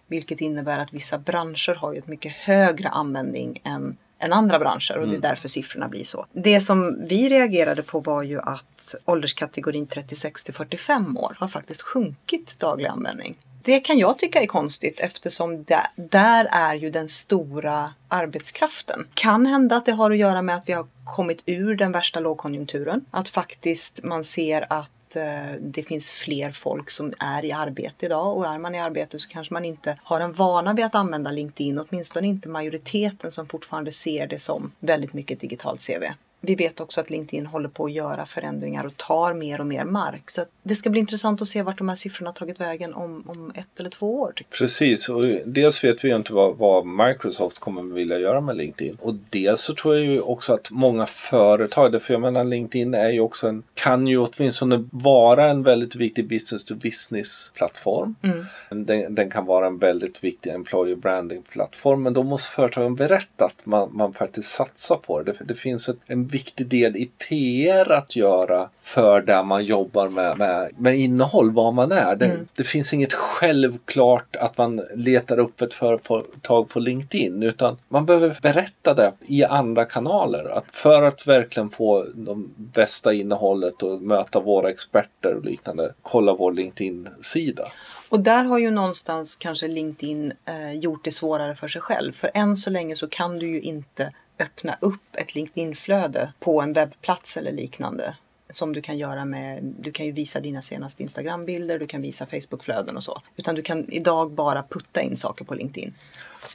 Vilket 0.06 0.40
innebär 0.40 0.78
att 0.78 0.92
vissa 0.92 1.18
branscher 1.18 1.74
har 1.74 1.92
ju 1.92 1.98
ett 1.98 2.06
mycket 2.06 2.32
högre 2.32 2.88
användning 2.88 3.60
än 3.64 3.96
än 4.18 4.32
andra 4.32 4.58
branscher 4.58 4.98
och 4.98 5.08
det 5.08 5.16
är 5.16 5.20
därför 5.20 5.48
siffrorna 5.48 5.88
blir 5.88 6.04
så. 6.04 6.26
Det 6.32 6.60
som 6.60 7.06
vi 7.08 7.28
reagerade 7.28 7.82
på 7.82 8.00
var 8.00 8.22
ju 8.22 8.40
att 8.40 8.94
ålderskategorin 9.04 9.86
36 9.86 10.44
till 10.44 10.54
45 10.54 11.18
år 11.18 11.36
har 11.38 11.48
faktiskt 11.48 11.82
sjunkit 11.82 12.58
daglig 12.58 12.86
användning. 12.86 13.36
Det 13.64 13.80
kan 13.80 13.98
jag 13.98 14.18
tycka 14.18 14.42
är 14.42 14.46
konstigt 14.46 15.00
eftersom 15.00 15.64
där, 15.64 15.86
där 15.96 16.48
är 16.52 16.74
ju 16.74 16.90
den 16.90 17.08
stora 17.08 17.94
arbetskraften. 18.08 19.06
Kan 19.14 19.46
hända 19.46 19.76
att 19.76 19.86
det 19.86 19.92
har 19.92 20.10
att 20.10 20.18
göra 20.18 20.42
med 20.42 20.56
att 20.56 20.68
vi 20.68 20.72
har 20.72 20.86
kommit 21.04 21.42
ur 21.46 21.76
den 21.76 21.92
värsta 21.92 22.20
lågkonjunkturen. 22.20 23.04
Att 23.10 23.28
faktiskt 23.28 24.02
man 24.02 24.24
ser 24.24 24.72
att 24.72 24.90
Eh, 25.16 25.52
det 25.60 25.82
finns 25.82 26.10
fler 26.10 26.52
folk 26.52 26.90
som 26.90 27.12
är 27.18 27.44
i 27.44 27.52
arbete 27.52 28.06
idag 28.06 28.36
och 28.36 28.46
är 28.46 28.58
man 28.58 28.74
i 28.74 28.80
arbete 28.80 29.18
så 29.18 29.28
kanske 29.28 29.54
man 29.54 29.64
inte 29.64 29.98
har 30.02 30.20
en 30.20 30.32
vana 30.32 30.72
vid 30.72 30.84
att 30.84 30.94
använda 30.94 31.30
LinkedIn, 31.30 31.78
åtminstone 31.78 32.26
inte 32.26 32.48
majoriteten 32.48 33.32
som 33.32 33.46
fortfarande 33.46 33.92
ser 33.92 34.26
det 34.26 34.38
som 34.38 34.72
väldigt 34.80 35.12
mycket 35.12 35.40
digitalt 35.40 35.86
CV. 35.86 36.04
Vi 36.46 36.54
vet 36.54 36.80
också 36.80 37.00
att 37.00 37.10
LinkedIn 37.10 37.46
håller 37.46 37.68
på 37.68 37.84
att 37.84 37.92
göra 37.92 38.26
förändringar 38.26 38.86
och 38.86 38.96
tar 38.96 39.34
mer 39.34 39.60
och 39.60 39.66
mer 39.66 39.84
mark. 39.84 40.30
Så 40.30 40.44
det 40.62 40.74
ska 40.74 40.90
bli 40.90 41.00
intressant 41.00 41.42
att 41.42 41.48
se 41.48 41.62
vart 41.62 41.78
de 41.78 41.88
här 41.88 41.96
siffrorna 41.96 42.30
har 42.30 42.34
tagit 42.34 42.60
vägen 42.60 42.94
om, 42.94 43.24
om 43.26 43.52
ett 43.54 43.80
eller 43.80 43.90
två 43.90 44.20
år. 44.20 44.34
Precis, 44.50 45.08
och 45.08 45.24
dels 45.46 45.84
vet 45.84 46.04
vi 46.04 46.08
ju 46.08 46.16
inte 46.16 46.32
vad, 46.32 46.58
vad 46.58 46.86
Microsoft 46.86 47.58
kommer 47.58 47.82
vilja 47.82 48.18
göra 48.18 48.40
med 48.40 48.56
LinkedIn. 48.56 48.96
Och 49.00 49.14
dels 49.30 49.60
så 49.60 49.74
tror 49.74 49.96
jag 49.96 50.04
ju 50.04 50.20
också 50.20 50.52
att 50.52 50.70
många 50.70 51.06
företag, 51.06 52.02
för 52.02 52.14
jag 52.14 52.20
menar 52.20 52.44
LinkedIn 52.44 52.94
är 52.94 53.10
ju 53.10 53.20
också 53.20 53.48
en, 53.48 53.62
kan 53.74 54.06
ju 54.06 54.18
åtminstone 54.18 54.88
vara 54.90 55.50
en 55.50 55.62
väldigt 55.62 55.96
viktig 55.96 56.28
business 56.28 56.64
to 56.64 56.74
business 56.74 57.52
plattform. 57.54 58.14
Den, 58.70 59.14
den 59.14 59.30
kan 59.30 59.46
vara 59.46 59.66
en 59.66 59.78
väldigt 59.78 60.24
viktig 60.24 60.50
employer 60.50 60.96
branding 60.96 61.42
plattform. 61.42 62.02
Men 62.02 62.12
då 62.12 62.22
måste 62.22 62.50
företagen 62.50 62.94
berätta 62.94 63.44
att 63.44 63.66
man, 63.66 63.90
man 63.92 64.12
faktiskt 64.12 64.48
satsar 64.48 64.96
på 64.96 65.22
det. 65.22 65.32
Det, 65.32 65.44
det 65.44 65.54
finns 65.54 65.88
ett, 65.88 65.96
en 66.06 66.26
viktig 66.34 66.66
del 66.66 66.96
i 66.96 67.10
PR 67.28 67.92
att 67.92 68.16
göra 68.16 68.68
för 68.80 69.22
där 69.22 69.42
man 69.42 69.64
jobbar 69.64 70.08
med, 70.08 70.38
med, 70.38 70.70
med 70.76 70.98
innehåll, 70.98 71.50
vad 71.50 71.74
man 71.74 71.92
är. 71.92 72.16
Det, 72.16 72.38
det 72.56 72.64
finns 72.64 72.92
inget 72.92 73.12
självklart 73.12 74.36
att 74.36 74.58
man 74.58 74.82
letar 74.94 75.38
upp 75.38 75.60
ett 75.60 75.74
företag 75.74 76.68
på 76.68 76.80
LinkedIn 76.80 77.42
utan 77.42 77.76
man 77.88 78.06
behöver 78.06 78.38
berätta 78.42 78.94
det 78.94 79.12
i 79.20 79.44
andra 79.44 79.84
kanaler. 79.84 80.44
Att 80.58 80.70
för 80.70 81.02
att 81.02 81.26
verkligen 81.26 81.70
få 81.70 82.04
de 82.14 82.54
bästa 82.56 83.12
innehållet 83.12 83.82
och 83.82 84.02
möta 84.02 84.40
våra 84.40 84.70
experter 84.70 85.34
och 85.34 85.44
liknande, 85.44 85.94
kolla 86.02 86.34
vår 86.34 86.52
LinkedIn-sida. 86.52 87.68
Och 88.08 88.20
där 88.20 88.44
har 88.44 88.58
ju 88.58 88.70
någonstans 88.70 89.36
kanske 89.36 89.68
LinkedIn 89.68 90.32
eh, 90.44 90.72
gjort 90.72 91.04
det 91.04 91.12
svårare 91.12 91.54
för 91.54 91.68
sig 91.68 91.80
själv. 91.80 92.12
För 92.12 92.30
än 92.34 92.56
så 92.56 92.70
länge 92.70 92.96
så 92.96 93.08
kan 93.08 93.38
du 93.38 93.46
ju 93.46 93.60
inte 93.60 94.12
öppna 94.38 94.76
upp 94.80 95.16
ett 95.16 95.34
LinkedIn-flöde 95.34 96.32
på 96.40 96.62
en 96.62 96.72
webbplats 96.72 97.36
eller 97.36 97.52
liknande. 97.52 98.16
som 98.50 98.72
du 98.72 98.82
kan 98.82 98.98
göra 98.98 99.24
med, 99.24 99.64
du 99.64 99.92
kan 99.92 100.06
ju 100.06 100.12
visa 100.12 100.40
dina 100.40 100.62
senaste 100.62 101.02
Instagram-bilder, 101.02 101.78
du 101.78 101.86
kan 101.86 102.02
visa 102.02 102.26
Facebook-flöden 102.26 102.96
och 102.96 103.04
så. 103.04 103.22
Utan 103.36 103.54
du 103.54 103.62
kan 103.62 103.90
idag 103.90 104.30
bara 104.30 104.62
putta 104.62 105.02
in 105.02 105.16
saker 105.16 105.44
på 105.44 105.54
LinkedIn. 105.54 105.94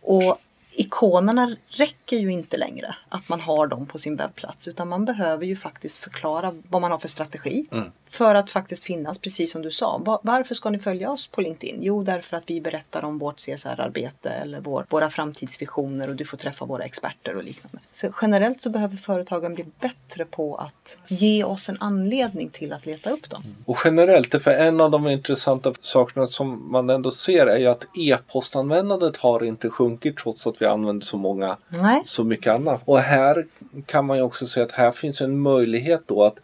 Och 0.01 0.37
ikonerna 0.81 1.55
räcker 1.69 2.17
ju 2.17 2.31
inte 2.31 2.57
längre 2.57 2.95
att 3.09 3.29
man 3.29 3.41
har 3.41 3.67
dem 3.67 3.85
på 3.87 3.97
sin 3.97 4.15
webbplats 4.15 4.67
utan 4.67 4.87
man 4.89 5.05
behöver 5.05 5.45
ju 5.45 5.55
faktiskt 5.55 5.97
förklara 5.97 6.55
vad 6.69 6.81
man 6.81 6.91
har 6.91 6.97
för 6.97 7.07
strategi 7.07 7.65
Mm. 7.71 7.91
för 8.07 8.35
att 8.35 8.51
faktiskt 8.51 8.83
finnas, 8.83 9.19
precis 9.19 9.51
som 9.51 9.61
du 9.61 9.71
sa. 9.71 9.97
Va- 9.97 10.19
Varför 10.23 10.55
ska 10.55 10.69
ni 10.69 10.79
följa 10.79 11.11
oss 11.11 11.27
på 11.27 11.41
LinkedIn? 11.41 11.77
Jo, 11.81 12.03
därför 12.03 12.37
att 12.37 12.43
vi 12.45 12.61
berättar 12.61 13.03
om 13.05 13.17
vårt 13.19 13.39
CSR-arbete 13.39 14.29
eller 14.29 14.61
vår, 14.61 14.85
våra 14.89 15.09
framtidsvisioner 15.09 16.09
och 16.09 16.15
du 16.15 16.25
får 16.25 16.37
träffa 16.37 16.65
våra 16.65 16.83
experter 16.83 17.35
och 17.35 17.43
liknande. 17.43 17.77
Så 17.91 18.13
generellt 18.21 18.61
så 18.61 18.69
behöver 18.69 18.95
företagen 18.97 19.55
bli 19.55 19.65
bättre 19.79 20.25
på 20.25 20.55
att 20.55 20.97
ge 21.07 21.43
oss 21.43 21.69
en 21.69 21.77
anledning 21.79 22.49
till 22.49 22.73
att 22.73 22.85
leta 22.85 23.09
upp 23.09 23.29
dem. 23.29 23.43
Och 23.65 23.77
generellt, 23.85 24.43
för 24.43 24.51
en 24.51 24.81
av 24.81 24.91
de 24.91 25.07
intressanta 25.07 25.73
sakerna 25.81 26.27
som 26.27 26.71
man 26.71 26.89
ändå 26.89 27.11
ser 27.11 27.47
är 27.47 27.57
ju 27.57 27.67
att 27.67 27.85
e-postanvändandet 27.97 29.17
har 29.17 29.43
inte 29.43 29.69
sjunkit 29.69 30.17
trots 30.17 30.47
att 30.47 30.61
vi 30.61 30.65
använder 30.71 31.05
så 31.05 31.17
många 31.17 31.57
Nej. 31.69 32.01
så 32.05 32.23
mycket 32.23 32.53
annat. 32.53 32.81
Och 32.85 32.99
här 32.99 33.45
kan 33.85 34.05
man 34.05 34.17
ju 34.17 34.23
också 34.23 34.45
se 34.45 34.61
att 34.61 34.71
här 34.71 34.91
finns 34.91 35.21
en 35.21 35.39
möjlighet 35.39 36.01
då 36.05 36.23
att 36.23 36.35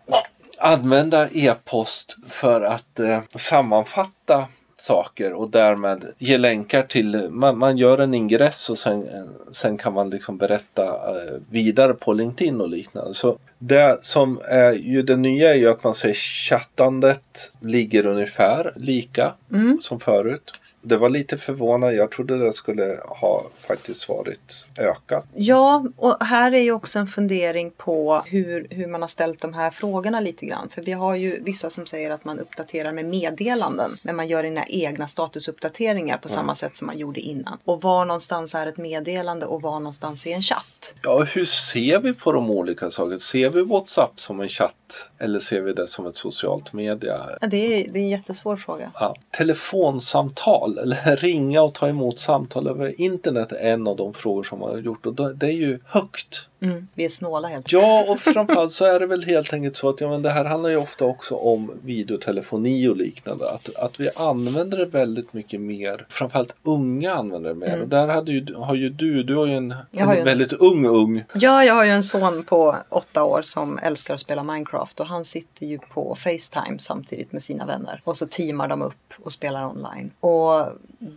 använda 0.57 1.29
e-post 1.31 2.17
för 2.27 2.61
att 2.61 2.99
eh, 2.99 3.19
sammanfatta 3.35 4.47
saker 4.77 5.33
och 5.33 5.49
därmed 5.49 6.05
ge 6.17 6.37
länkar 6.37 6.83
till, 6.83 7.29
man, 7.29 7.57
man 7.57 7.77
gör 7.77 7.97
en 7.97 8.13
ingress 8.13 8.69
och 8.69 8.77
sen, 8.77 9.07
sen 9.51 9.77
kan 9.77 9.93
man 9.93 10.09
liksom 10.09 10.37
berätta 10.37 10.83
eh, 10.83 11.33
vidare 11.49 11.93
på 11.93 12.13
LinkedIn 12.13 12.61
och 12.61 12.69
liknande. 12.69 13.13
Så 13.13 13.37
det 13.59 13.97
som 14.01 14.39
är 14.43 14.71
ju 14.71 15.01
det 15.01 15.17
nya 15.17 15.49
är 15.49 15.57
ju 15.57 15.69
att 15.69 15.83
man 15.83 15.93
säger 15.93 16.15
chattandet 16.15 17.51
ligger 17.59 18.05
ungefär 18.05 18.73
lika 18.75 19.33
som 19.79 19.99
förut. 19.99 20.51
Det 20.87 20.97
var 20.97 21.09
lite 21.09 21.37
förvånande. 21.37 21.95
Jag 21.95 22.11
trodde 22.11 22.37
det 22.37 22.53
skulle 22.53 22.99
ha 23.07 23.45
faktiskt 23.59 24.09
varit 24.09 24.67
ökat. 24.77 25.25
Ja, 25.33 25.85
och 25.97 26.25
här 26.25 26.51
är 26.51 26.61
ju 26.61 26.71
också 26.71 26.99
en 26.99 27.07
fundering 27.07 27.71
på 27.71 28.21
hur, 28.25 28.67
hur 28.69 28.87
man 28.87 29.01
har 29.01 29.07
ställt 29.07 29.41
de 29.41 29.53
här 29.53 29.69
frågorna 29.69 30.19
lite 30.19 30.45
grann. 30.45 30.69
För 30.69 30.81
vi 30.81 30.91
har 30.91 31.15
ju 31.15 31.43
vissa 31.43 31.69
som 31.69 31.85
säger 31.85 32.11
att 32.11 32.25
man 32.25 32.39
uppdaterar 32.39 32.91
med 32.91 33.05
meddelanden. 33.05 33.97
Men 34.01 34.15
man 34.15 34.27
gör 34.27 34.43
sina 34.55 34.65
egna 34.65 35.07
statusuppdateringar 35.07 36.17
på 36.17 36.29
samma 36.29 36.55
sätt 36.55 36.77
som 36.77 36.87
man 36.87 36.97
gjorde 36.97 37.19
innan. 37.19 37.57
Och 37.65 37.81
var 37.81 38.05
någonstans 38.05 38.55
är 38.55 38.67
ett 38.67 38.77
meddelande 38.77 39.45
och 39.45 39.61
var 39.61 39.79
någonstans 39.79 40.27
är 40.27 40.35
en 40.35 40.41
chatt? 40.41 40.95
Ja, 41.01 41.23
hur 41.23 41.45
ser 41.45 41.99
vi 41.99 42.13
på 42.13 42.31
de 42.31 42.51
olika 42.51 42.91
sakerna? 42.91 43.17
Ser 43.17 43.49
vi 43.49 43.61
WhatsApp 43.61 44.19
som 44.19 44.41
en 44.41 44.49
chatt 44.49 45.09
eller 45.19 45.39
ser 45.39 45.61
vi 45.61 45.73
det 45.73 45.87
som 45.87 46.05
ett 46.05 46.15
socialt 46.15 46.73
media? 46.73 47.37
Ja, 47.41 47.47
det, 47.47 47.57
är, 47.57 47.91
det 47.91 47.99
är 47.99 48.03
en 48.03 48.09
jättesvår 48.09 48.57
fråga. 48.57 48.91
Ja. 48.99 49.15
Telefonsamtal 49.37 50.74
eller 50.77 51.15
ringa 51.21 51.61
och 51.61 51.73
ta 51.73 51.87
emot 51.87 52.19
samtal 52.19 52.67
över 52.67 53.01
internet 53.01 53.51
är 53.51 53.73
en 53.73 53.87
av 53.87 53.95
de 53.95 54.13
frågor 54.13 54.43
som 54.43 54.59
man 54.59 54.69
har 54.69 54.77
gjort 54.77 55.05
och 55.05 55.35
det 55.35 55.45
är 55.45 55.51
ju 55.51 55.79
högt. 55.85 56.47
Mm, 56.61 56.87
vi 56.93 57.05
är 57.05 57.09
snåla 57.09 57.47
helt 57.47 57.71
Ja, 57.71 58.05
och 58.09 58.19
framförallt 58.19 58.71
så 58.71 58.85
är 58.85 58.99
det 58.99 59.07
väl 59.07 59.23
helt 59.25 59.53
enkelt 59.53 59.75
så 59.77 59.89
att 59.89 60.01
ja, 60.01 60.09
men 60.09 60.21
det 60.21 60.29
här 60.29 60.45
handlar 60.45 60.69
ju 60.69 60.77
ofta 60.77 61.05
också 61.05 61.35
om 61.35 61.71
videotelefoni 61.83 62.87
och 62.87 62.97
liknande. 62.97 63.49
Att, 63.51 63.75
att 63.75 63.99
vi 63.99 64.09
använder 64.15 64.77
det 64.77 64.85
väldigt 64.85 65.33
mycket 65.33 65.61
mer. 65.61 66.05
Framförallt 66.09 66.55
unga 66.63 67.13
använder 67.13 67.49
det 67.49 67.55
mer. 67.55 67.81
Och 67.81 67.87
där 67.87 68.07
hade 68.07 68.31
ju, 68.31 68.53
har 68.55 68.75
ju 68.75 68.89
du, 68.89 69.23
du 69.23 69.35
har 69.35 69.45
ju 69.45 69.53
en, 69.53 69.75
Jag 69.91 70.05
har 70.05 70.11
en 70.11 70.17
ju 70.17 70.19
en- 70.19 70.25
väldigt 70.25 70.53
ung 70.53 70.85
ung. 70.85 71.23
Ja, 71.35 71.65
jag 71.65 71.73
har 71.73 71.83
ju 71.85 71.91
en 71.91 72.03
son 72.03 72.43
på 72.43 72.75
åtta 72.89 73.23
år 73.23 73.41
som 73.41 73.77
älskar 73.83 74.13
att 74.13 74.19
spela 74.19 74.43
Minecraft 74.43 74.99
och 74.99 75.05
han 75.05 75.25
sitter 75.25 75.65
ju 75.65 75.77
på 75.79 76.15
Facetime 76.15 76.79
samtidigt 76.79 77.31
med 77.31 77.41
sina 77.43 77.65
vänner. 77.65 78.01
Och 78.03 78.17
så 78.17 78.27
teamar 78.27 78.67
de 78.67 78.81
upp 78.81 79.13
och 79.23 79.31
spelar 79.33 79.65
online. 79.65 80.11
Och 80.19 80.67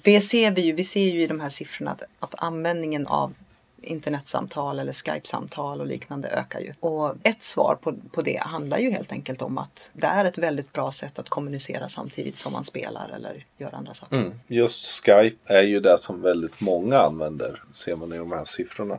det 0.02 0.20
ser 0.20 0.50
vi 0.50 0.60
ju, 0.60 0.72
vi 0.72 0.84
ser 0.84 1.00
ju 1.04 1.22
i 1.22 1.26
de 1.26 1.40
här 1.40 1.48
siffrorna 1.48 1.90
att, 1.90 2.02
att 2.20 2.34
användningen 2.42 3.06
av 3.06 3.32
internetsamtal 3.82 4.78
eller 4.78 4.92
Skype-samtal 4.92 5.80
och 5.80 5.86
liknande 5.86 6.28
ökar 6.28 6.60
ju. 6.60 6.72
Och 6.80 7.14
ett 7.22 7.42
svar 7.42 7.78
på, 7.82 7.94
på 8.12 8.22
det 8.22 8.40
handlar 8.40 8.78
ju 8.78 8.90
helt 8.90 9.12
enkelt 9.12 9.42
om 9.42 9.58
att 9.58 9.90
det 9.94 10.06
är 10.06 10.24
ett 10.24 10.38
väldigt 10.38 10.72
bra 10.72 10.92
sätt 10.92 11.18
att 11.18 11.28
kommunicera 11.28 11.88
samtidigt 11.88 12.38
som 12.38 12.52
man 12.52 12.64
spelar 12.64 13.10
eller 13.14 13.44
gör 13.58 13.74
andra 13.74 13.94
saker. 13.94 14.16
Mm. 14.16 14.32
Just 14.46 15.04
Skype 15.04 15.54
är 15.54 15.62
ju 15.62 15.80
det 15.80 15.98
som 15.98 16.22
väldigt 16.22 16.60
många 16.60 16.98
använder. 16.98 17.62
Ser 17.72 17.96
man 17.96 18.12
i 18.12 18.18
de 18.18 18.32
här 18.32 18.44
siffrorna. 18.44 18.98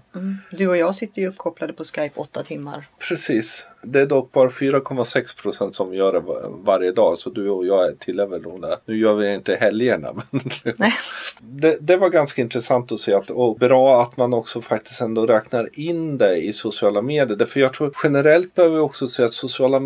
Du 0.52 0.68
och 0.68 0.78
jag 0.78 0.96
sitter 0.96 1.22
ju 1.22 1.28
uppkopplade 1.28 1.74
på 1.74 1.84
Skype 1.84 2.20
åtta 2.20 2.44
timmar. 2.44 2.88
Precis. 3.10 3.66
Det 3.84 4.00
är 4.02 4.06
dock 4.06 4.32
bara 4.32 4.50
4,6 4.50 5.42
procent 5.42 5.76
som 5.76 5.94
gör 5.94 6.14
det 6.14 6.20
var- 6.20 6.52
varje 6.64 6.92
dag. 6.92 7.18
Så 7.18 7.30
du 7.30 7.50
och 7.50 7.66
jag 7.66 8.00
tillhör 8.00 8.28
väl 8.28 8.62
det. 8.62 8.80
Nu 8.86 8.98
gör 8.98 9.14
vi 9.16 9.26
det 9.28 9.36
inte 9.36 9.56
helgerna. 9.56 10.14
Men 10.32 10.92
det, 11.42 11.78
det 11.82 11.98
var 11.98 12.10
ganska 12.10 12.42
intressant 12.42 12.92
att 12.92 13.00
se 13.00 13.14
att, 13.14 13.30
och 13.30 13.58
bra 13.58 14.02
att 14.02 14.18
man 14.18 14.34
också 14.34 14.62
faktiskt 14.62 15.02
ändå 15.02 15.26
räknar 15.26 15.70
in 15.80 16.18
det 16.18 16.36
i 16.38 16.54
sociala 16.54 17.02
medier. 17.02 17.38
Därför 17.38 17.60
jag 17.60 17.74
tror 17.74 17.96
generellt 18.04 18.56
behöver 18.56 18.76
vi 18.76 18.82
också 18.82 19.08
se 19.08 19.24
att 19.24 19.34
sociala 19.34 19.80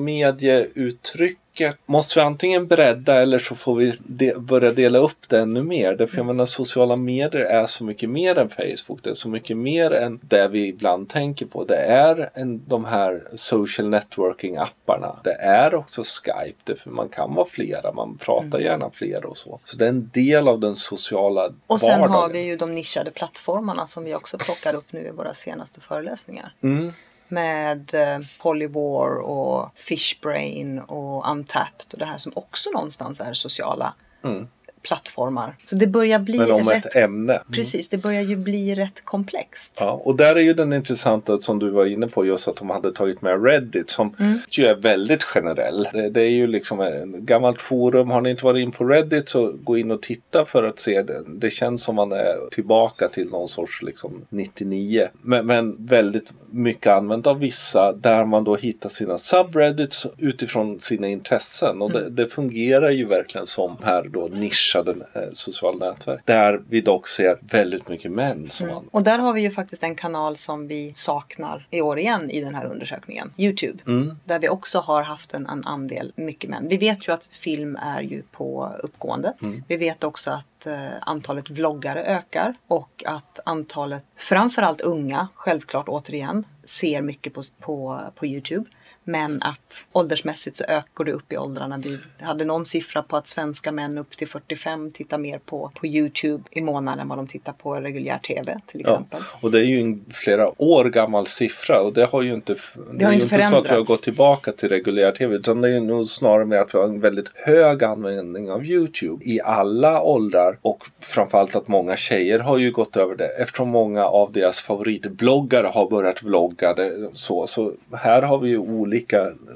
medieuttrycket 1.53 1.87
måste 1.87 2.19
vi 2.19 2.25
antingen 2.25 2.67
bredda 2.67 3.21
eller 3.21 3.39
så 3.39 3.55
får 3.55 3.75
vi 3.75 3.93
de, 4.05 4.33
börja 4.33 4.71
dela 4.71 4.99
upp 4.99 5.29
det 5.29 5.39
ännu 5.39 5.63
mer. 5.63 5.95
Därför 5.95 6.17
jag 6.17 6.25
menar 6.25 6.45
sociala 6.45 6.97
medier 6.97 7.45
är 7.45 7.65
så 7.65 7.83
mycket 7.83 8.09
mer 8.09 8.37
än 8.37 8.49
Facebook. 8.49 9.03
Det 9.03 9.09
är 9.09 9.13
så 9.13 9.29
mycket 9.29 9.57
mer 9.57 9.91
än 9.91 10.19
det 10.21 10.47
vi 10.47 10.67
ibland 10.67 11.09
tänker 11.09 11.45
på. 11.45 11.63
Det 11.63 11.77
är 11.77 12.29
en, 12.33 12.61
de 12.67 12.85
här 12.85 13.23
social 13.33 13.89
networking 13.89 14.57
apparna. 14.57 15.15
Det 15.23 15.33
är 15.33 15.75
också 15.75 16.03
Skype. 16.03 16.59
Därför 16.63 16.89
man 16.89 17.09
kan 17.09 17.33
vara 17.33 17.45
flera. 17.45 17.91
Man 17.91 18.17
pratar 18.17 18.59
gärna 18.59 18.89
flera 18.89 19.27
och 19.27 19.37
så. 19.37 19.59
Så 19.63 19.77
det 19.77 19.85
är 19.85 19.89
en 19.89 20.09
del 20.13 20.47
av 20.47 20.59
den 20.59 20.75
sociala 20.75 21.49
Och 21.67 21.79
sen 21.79 21.99
vardagen. 21.99 22.21
har 22.21 22.29
vi 22.29 22.39
ju 22.39 22.55
de 22.55 22.75
nischade 22.75 23.11
plattformarna 23.11 23.87
som 23.87 24.03
vi 24.03 24.15
också 24.15 24.37
plockar 24.37 24.75
upp 24.75 24.91
nu 24.91 24.99
i 24.99 25.11
våra 25.11 25.33
senaste 25.33 25.81
föreläsningar. 25.81 26.53
Mm. 26.63 26.93
Med 27.33 27.93
eh, 27.93 28.19
Polywar 28.41 29.21
och 29.21 29.69
Fishbrain 29.75 30.79
och 30.79 31.31
Untapped 31.31 31.85
och 31.93 31.99
det 31.99 32.05
här 32.05 32.17
som 32.17 32.31
också 32.35 32.69
någonstans 32.69 33.21
är 33.21 33.33
sociala 33.33 33.93
Mm. 34.23 34.47
plattformar. 34.81 35.55
Så 35.65 35.75
det 35.75 35.87
börjar 35.87 36.19
bli 36.19 36.37
Men 36.37 36.51
om 36.51 36.69
rätt... 36.69 36.85
ett 36.85 36.95
ämne. 36.95 37.41
Precis, 37.51 37.89
det 37.89 37.97
börjar 37.97 38.21
ju 38.21 38.35
bli 38.35 38.75
rätt 38.75 39.05
komplext. 39.05 39.73
Ja, 39.79 39.91
och 39.91 40.15
där 40.15 40.35
är 40.35 40.39
ju 40.39 40.53
den 40.53 40.73
intressanta 40.73 41.39
som 41.39 41.59
du 41.59 41.69
var 41.69 41.85
inne 41.85 42.07
på 42.07 42.25
just 42.25 42.47
att 42.47 42.55
de 42.55 42.69
hade 42.69 42.91
tagit 42.91 43.21
med 43.21 43.45
Reddit 43.45 43.89
som 43.89 44.15
Mm. 44.19 44.39
ju 44.49 44.65
är 44.65 44.75
väldigt 44.75 45.23
generell. 45.23 45.87
Det, 45.93 46.09
det 46.09 46.21
är 46.21 46.29
ju 46.29 46.47
liksom 46.47 46.79
en 46.79 47.25
gammalt 47.25 47.61
forum. 47.61 48.09
Har 48.09 48.21
ni 48.21 48.29
inte 48.29 48.45
varit 48.45 48.61
in 48.63 48.71
på 48.71 48.85
Reddit 48.85 49.29
så 49.29 49.51
gå 49.63 49.77
in 49.77 49.91
och 49.91 50.01
titta 50.01 50.45
för 50.45 50.63
att 50.63 50.79
se 50.79 51.01
det. 51.01 51.23
Det 51.27 51.49
känns 51.49 51.83
som 51.83 51.95
man 51.95 52.11
är 52.11 52.49
tillbaka 52.51 53.07
till 53.07 53.29
någon 53.29 53.49
sorts 53.49 53.81
liksom 53.81 54.25
99. 54.29 55.07
Men, 55.21 55.45
men 55.45 55.85
väldigt 55.85 56.33
mycket 56.53 56.87
använt 56.87 57.27
av 57.27 57.39
vissa 57.39 57.93
där 57.93 58.25
man 58.25 58.43
då 58.43 58.55
hittar 58.55 58.89
sina 58.89 59.17
subreddits 59.17 60.07
utifrån 60.17 60.79
sina 60.79 61.07
intressen. 61.07 61.81
Och 61.81 61.91
det, 61.91 62.09
det 62.09 62.27
fungerar 62.27 62.89
ju 62.89 63.05
verkligen 63.05 63.47
som 63.47 63.77
här 63.83 64.03
då 64.03 64.27
nischade 64.27 64.95
eh, 65.13 65.21
sociala 65.33 65.89
nätverk. 65.89 66.21
Där 66.25 66.61
vi 66.69 66.81
dock 66.81 67.07
ser 67.07 67.37
väldigt 67.41 67.87
mycket 67.87 68.11
män 68.11 68.49
som 68.49 68.67
använder 68.67 68.95
Och 68.95 69.03
där 69.03 69.19
har 69.19 69.33
vi 69.33 69.41
ju 69.41 69.51
faktiskt 69.51 69.83
en 69.83 69.95
kanal 69.95 70.37
som 70.37 70.67
vi 70.67 70.93
saknar 70.95 71.67
i 71.69 71.81
år 71.81 71.99
igen 71.99 72.29
i 72.29 72.41
den 72.41 72.55
här 72.55 72.65
undersökningen. 72.65 73.31
Youtube. 73.37 73.79
Mm. 73.87 74.17
Där 74.25 74.39
vi 74.39 74.49
också 74.49 74.79
har 74.79 75.01
haft 75.01 75.33
en, 75.33 75.47
en 75.47 75.65
andel 75.65 76.11
mycket 76.15 76.49
män. 76.49 76.67
Vi 76.67 76.77
vet 76.77 77.07
ju 77.07 77.11
att 77.11 77.25
film 77.25 77.75
är 77.75 78.01
ju 78.01 78.21
på 78.31 78.71
uppgående. 78.83 79.33
Mm. 79.41 79.63
Vi 79.67 79.77
vet 79.77 80.03
också 80.03 80.31
att 80.31 80.45
eh, 80.67 80.89
antalet 81.01 81.49
vloggare 81.49 82.03
ökar 82.03 82.53
och 82.67 83.03
att 83.07 83.39
antalet, 83.45 84.05
framförallt 84.15 84.81
unga, 84.81 85.27
självklart 85.33 85.89
återigen, 85.89 86.45
ser 86.63 87.01
mycket 87.01 87.33
på, 87.33 87.43
på, 87.59 88.01
på 88.15 88.25
Youtube. 88.25 88.65
Men 89.03 89.41
att 89.41 89.85
åldersmässigt 89.91 90.57
så 90.57 90.63
ökar 90.63 91.03
det 91.03 91.11
upp 91.11 91.33
i 91.33 91.37
åldrarna. 91.37 91.77
Vi 91.77 91.99
hade 92.21 92.45
någon 92.45 92.65
siffra 92.65 93.03
på 93.03 93.17
att 93.17 93.27
svenska 93.27 93.71
män 93.71 93.97
upp 93.97 94.17
till 94.17 94.27
45 94.27 94.91
tittar 94.91 95.17
mer 95.17 95.39
på, 95.45 95.71
på 95.75 95.87
Youtube 95.87 96.43
i 96.51 96.61
månaden 96.61 96.99
än 96.99 97.07
vad 97.07 97.17
de 97.17 97.27
tittar 97.27 97.53
på 97.53 97.75
reguljär 97.75 98.17
TV 98.17 98.59
till 98.67 98.81
Ja, 98.83 98.89
exempel. 98.91 99.19
och 99.41 99.51
det 99.51 99.59
är 99.59 99.63
ju 99.65 99.79
en 99.81 100.05
flera 100.09 100.61
år 100.61 100.85
gammal 100.85 101.27
siffra 101.27 101.81
och 101.81 101.93
det 101.93 102.05
har 102.05 102.21
ju 102.21 102.33
inte, 102.33 102.55
det 102.93 103.03
har 103.03 103.11
är 103.11 103.15
ju 103.15 103.21
inte 103.21 103.25
inte 103.25 103.27
så 103.29 103.35
att 103.35 103.51
vi 103.51 103.53
har 103.55 103.61
förändrats. 103.63 103.89
gått 103.89 104.03
tillbaka 104.03 104.51
till 104.51 104.69
reguljär 104.69 105.11
tv 105.11 105.35
utan 105.35 105.61
det 105.61 105.69
är 105.69 105.81
nog 105.81 106.09
snarare 106.09 106.45
med 106.45 106.61
att 106.61 106.73
vi 106.73 106.77
har 106.77 106.85
en 106.85 106.99
väldigt 106.99 107.31
hög 107.35 107.83
användning 107.83 108.51
av 108.51 108.65
Youtube 108.65 109.25
i 109.25 109.41
alla 109.41 110.01
åldrar 110.01 110.57
och 110.61 110.83
framförallt 110.99 111.55
att 111.55 111.67
många 111.67 111.97
tjejer 111.97 112.39
har 112.39 112.57
ju 112.57 112.71
gått 112.71 112.97
över 112.97 113.15
det 113.15 113.27
eftersom 113.27 113.69
många 113.69 114.05
av 114.05 114.31
deras 114.31 114.59
favoritbloggare 114.59 115.67
har 115.67 115.89
börjat 115.89 116.23
vlogga 116.23 116.73
det, 116.73 117.09
så, 117.13 117.47
så 117.47 117.73
här 117.93 118.21
har 118.21 118.37
vi 118.39 118.49
ju 118.49 118.57
olika 118.57 118.92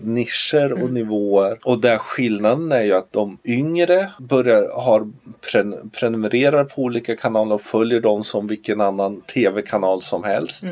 nischer 0.01 0.83
och 0.83 0.91
nivåer 0.91 1.59
och 1.63 1.81
där 1.81 1.97
skillnaden 1.97 2.71
är 2.71 2.83
ju 2.83 2.93
att 2.93 3.13
de 3.13 3.37
yngre 3.45 4.11
börjar, 4.19 4.81
har 4.81 5.11
pren, 5.51 5.89
prenumererar 5.99 6.63
på 6.63 6.81
olika 6.81 7.15
kanaler 7.15 7.55
och 7.55 7.61
följer 7.61 7.99
dem 7.99 8.23
som 8.23 8.47
vilken 8.47 8.81
annan 8.81 9.21
tv-kanal 9.21 10.01
som 10.01 10.23
helst. 10.23 10.65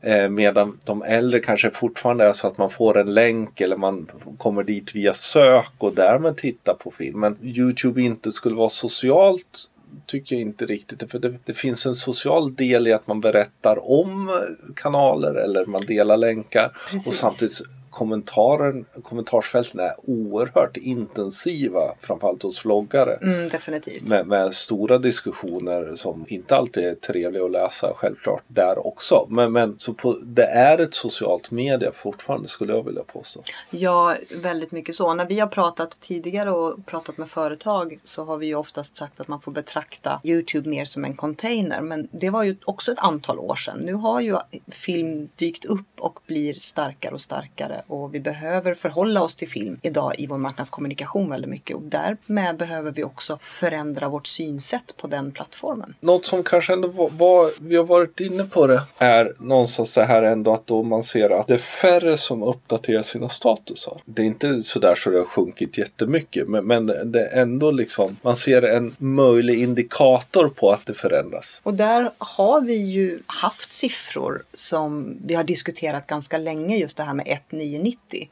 Eh, 0.00 0.28
medan 0.28 0.78
de 0.84 1.02
äldre 1.02 1.40
kanske 1.40 1.70
fortfarande 1.70 2.24
är 2.24 2.32
så 2.32 2.46
att 2.46 2.58
man 2.58 2.70
får 2.70 2.98
en 2.98 3.14
länk 3.14 3.60
eller 3.60 3.76
man 3.76 4.06
kommer 4.38 4.62
dit 4.62 4.94
via 4.94 5.14
sök 5.14 5.72
och 5.78 5.94
därmed 5.94 6.36
tittar 6.36 6.74
på 6.74 6.90
film. 6.90 7.20
Men 7.20 7.36
Youtube 7.42 8.02
inte 8.02 8.30
skulle 8.30 8.54
vara 8.54 8.68
socialt 8.68 9.68
tycker 10.06 10.36
jag 10.36 10.40
inte 10.40 10.66
riktigt. 10.66 11.10
För 11.10 11.18
det, 11.18 11.34
det, 11.44 11.54
finns 11.54 11.86
en 11.86 11.94
social 11.94 12.54
del 12.54 12.86
i 12.86 12.92
att 12.92 13.06
man 13.06 13.20
berättar 13.20 13.90
om 13.90 14.30
kanaler 14.76 15.34
eller 15.34 15.66
man 15.66 15.86
delar 15.86 16.16
länkar. 16.16 16.72
Precis. 16.90 17.08
Och 17.08 17.14
samtidigt 17.14 17.60
kommentaren, 17.98 18.84
kommentarsfälten 19.02 19.80
är 19.80 19.94
oerhört 20.02 20.76
intensiva, 20.76 21.94
framförallt 22.00 22.42
hos 22.42 22.64
vloggare. 22.64 23.18
Mm, 23.22 23.48
definitivt. 23.48 24.08
Med, 24.08 24.26
med, 24.26 24.54
stora 24.54 24.98
diskussioner 24.98 25.96
som 25.96 26.24
inte 26.28 26.56
alltid 26.56 26.84
är 26.84 26.94
trevliga 26.94 27.44
att 27.44 27.50
läsa, 27.50 27.92
självklart, 27.96 28.42
där 28.46 28.86
också. 28.86 29.26
Men, 29.30 29.52
men 29.52 29.78
så 29.78 29.94
på, 29.94 30.18
det 30.22 30.44
är 30.44 30.78
ett 30.78 30.94
socialt 30.94 31.50
media 31.50 31.92
fortfarande, 31.92 32.48
skulle 32.48 32.72
jag 32.72 32.82
vilja 32.82 33.02
påstå. 33.02 33.42
Ja, 33.70 34.16
väldigt 34.42 34.72
mycket 34.72 34.94
så. 34.94 35.14
När 35.14 35.26
vi 35.26 35.40
har 35.40 35.48
pratat 35.48 36.00
tidigare 36.00 36.50
och 36.50 36.86
pratat 36.86 37.18
med 37.18 37.28
företag 37.28 37.98
så 38.04 38.24
har 38.24 38.36
vi 38.36 38.46
ju 38.46 38.54
oftast 38.54 38.96
sagt 38.96 39.20
att 39.20 39.28
man 39.28 39.40
får 39.40 39.52
betrakta 39.52 40.20
Youtube 40.24 40.68
mer 40.68 40.84
som 40.84 41.04
en 41.04 41.16
container. 41.16 41.80
Men 41.80 42.08
det 42.12 42.30
var 42.30 42.42
ju 42.42 42.56
också 42.64 42.92
ett 42.92 42.98
antal 42.98 43.38
år 43.38 43.56
sedan. 43.56 43.78
Nu 43.78 43.94
har 43.94 44.20
ju 44.20 44.36
film 44.70 45.28
dykt 45.36 45.64
upp 45.64 46.00
och 46.00 46.20
blir 46.26 46.54
starkare 46.54 47.14
och 47.14 47.20
starkare 47.20 47.82
och 47.88 48.14
vi 48.14 48.20
behöver 48.20 48.74
förhålla 48.74 49.22
oss 49.22 49.36
till 49.36 49.48
film 49.48 49.78
idag 49.82 50.14
i 50.18 50.26
vår 50.26 50.38
marknadskommunikation 50.38 51.30
väldigt 51.30 51.50
mycket 51.50 51.76
och 51.76 51.82
därmed 51.82 52.56
behöver 52.56 52.90
vi 52.90 53.04
också 53.04 53.38
förändra 53.40 54.08
vårt 54.08 54.26
synsätt 54.26 54.96
på 54.96 55.06
den 55.06 55.32
plattformen. 55.32 55.94
Något 56.00 56.26
som 56.26 56.42
kanske 56.42 56.72
ändå 56.72 56.88
var, 56.88 57.10
var 57.10 57.50
vi 57.60 57.76
har 57.76 57.84
varit 57.84 58.20
inne 58.20 58.44
på 58.44 58.66
det 58.66 58.82
är 58.98 59.32
någonstans 59.38 59.92
så 59.92 60.00
här 60.00 60.22
ändå 60.22 60.52
att 60.52 60.66
då 60.66 60.82
man 60.82 61.02
ser 61.02 61.30
att 61.30 61.46
det 61.46 61.54
är 61.54 61.58
färre 61.58 62.16
som 62.16 62.42
uppdaterar 62.42 63.02
sina 63.02 63.28
statusar. 63.28 64.02
Det 64.04 64.22
är 64.22 64.26
inte 64.26 64.62
sådär 64.62 64.94
så 64.94 65.10
det 65.10 65.18
har 65.18 65.24
sjunkit 65.24 65.78
jättemycket 65.78 66.48
men, 66.48 66.66
men 66.66 66.86
det 66.86 67.26
är 67.26 67.42
ändå 67.42 67.70
liksom 67.70 68.16
man 68.22 68.36
ser 68.36 68.62
en 68.62 68.94
möjlig 68.98 69.62
indikator 69.62 70.48
på 70.48 70.70
att 70.70 70.86
det 70.86 70.94
förändras. 70.94 71.60
Och 71.62 71.74
där 71.74 72.10
har 72.18 72.60
vi 72.60 72.76
ju 72.76 73.18
haft 73.26 73.72
siffror 73.72 74.42
som 74.54 75.16
vi 75.24 75.34
har 75.34 75.44
diskuterat 75.44 76.06
ganska 76.06 76.38
länge 76.38 76.76
just 76.76 76.96
det 76.96 77.02
här 77.02 77.14
med 77.14 77.26
1,9 77.26 77.77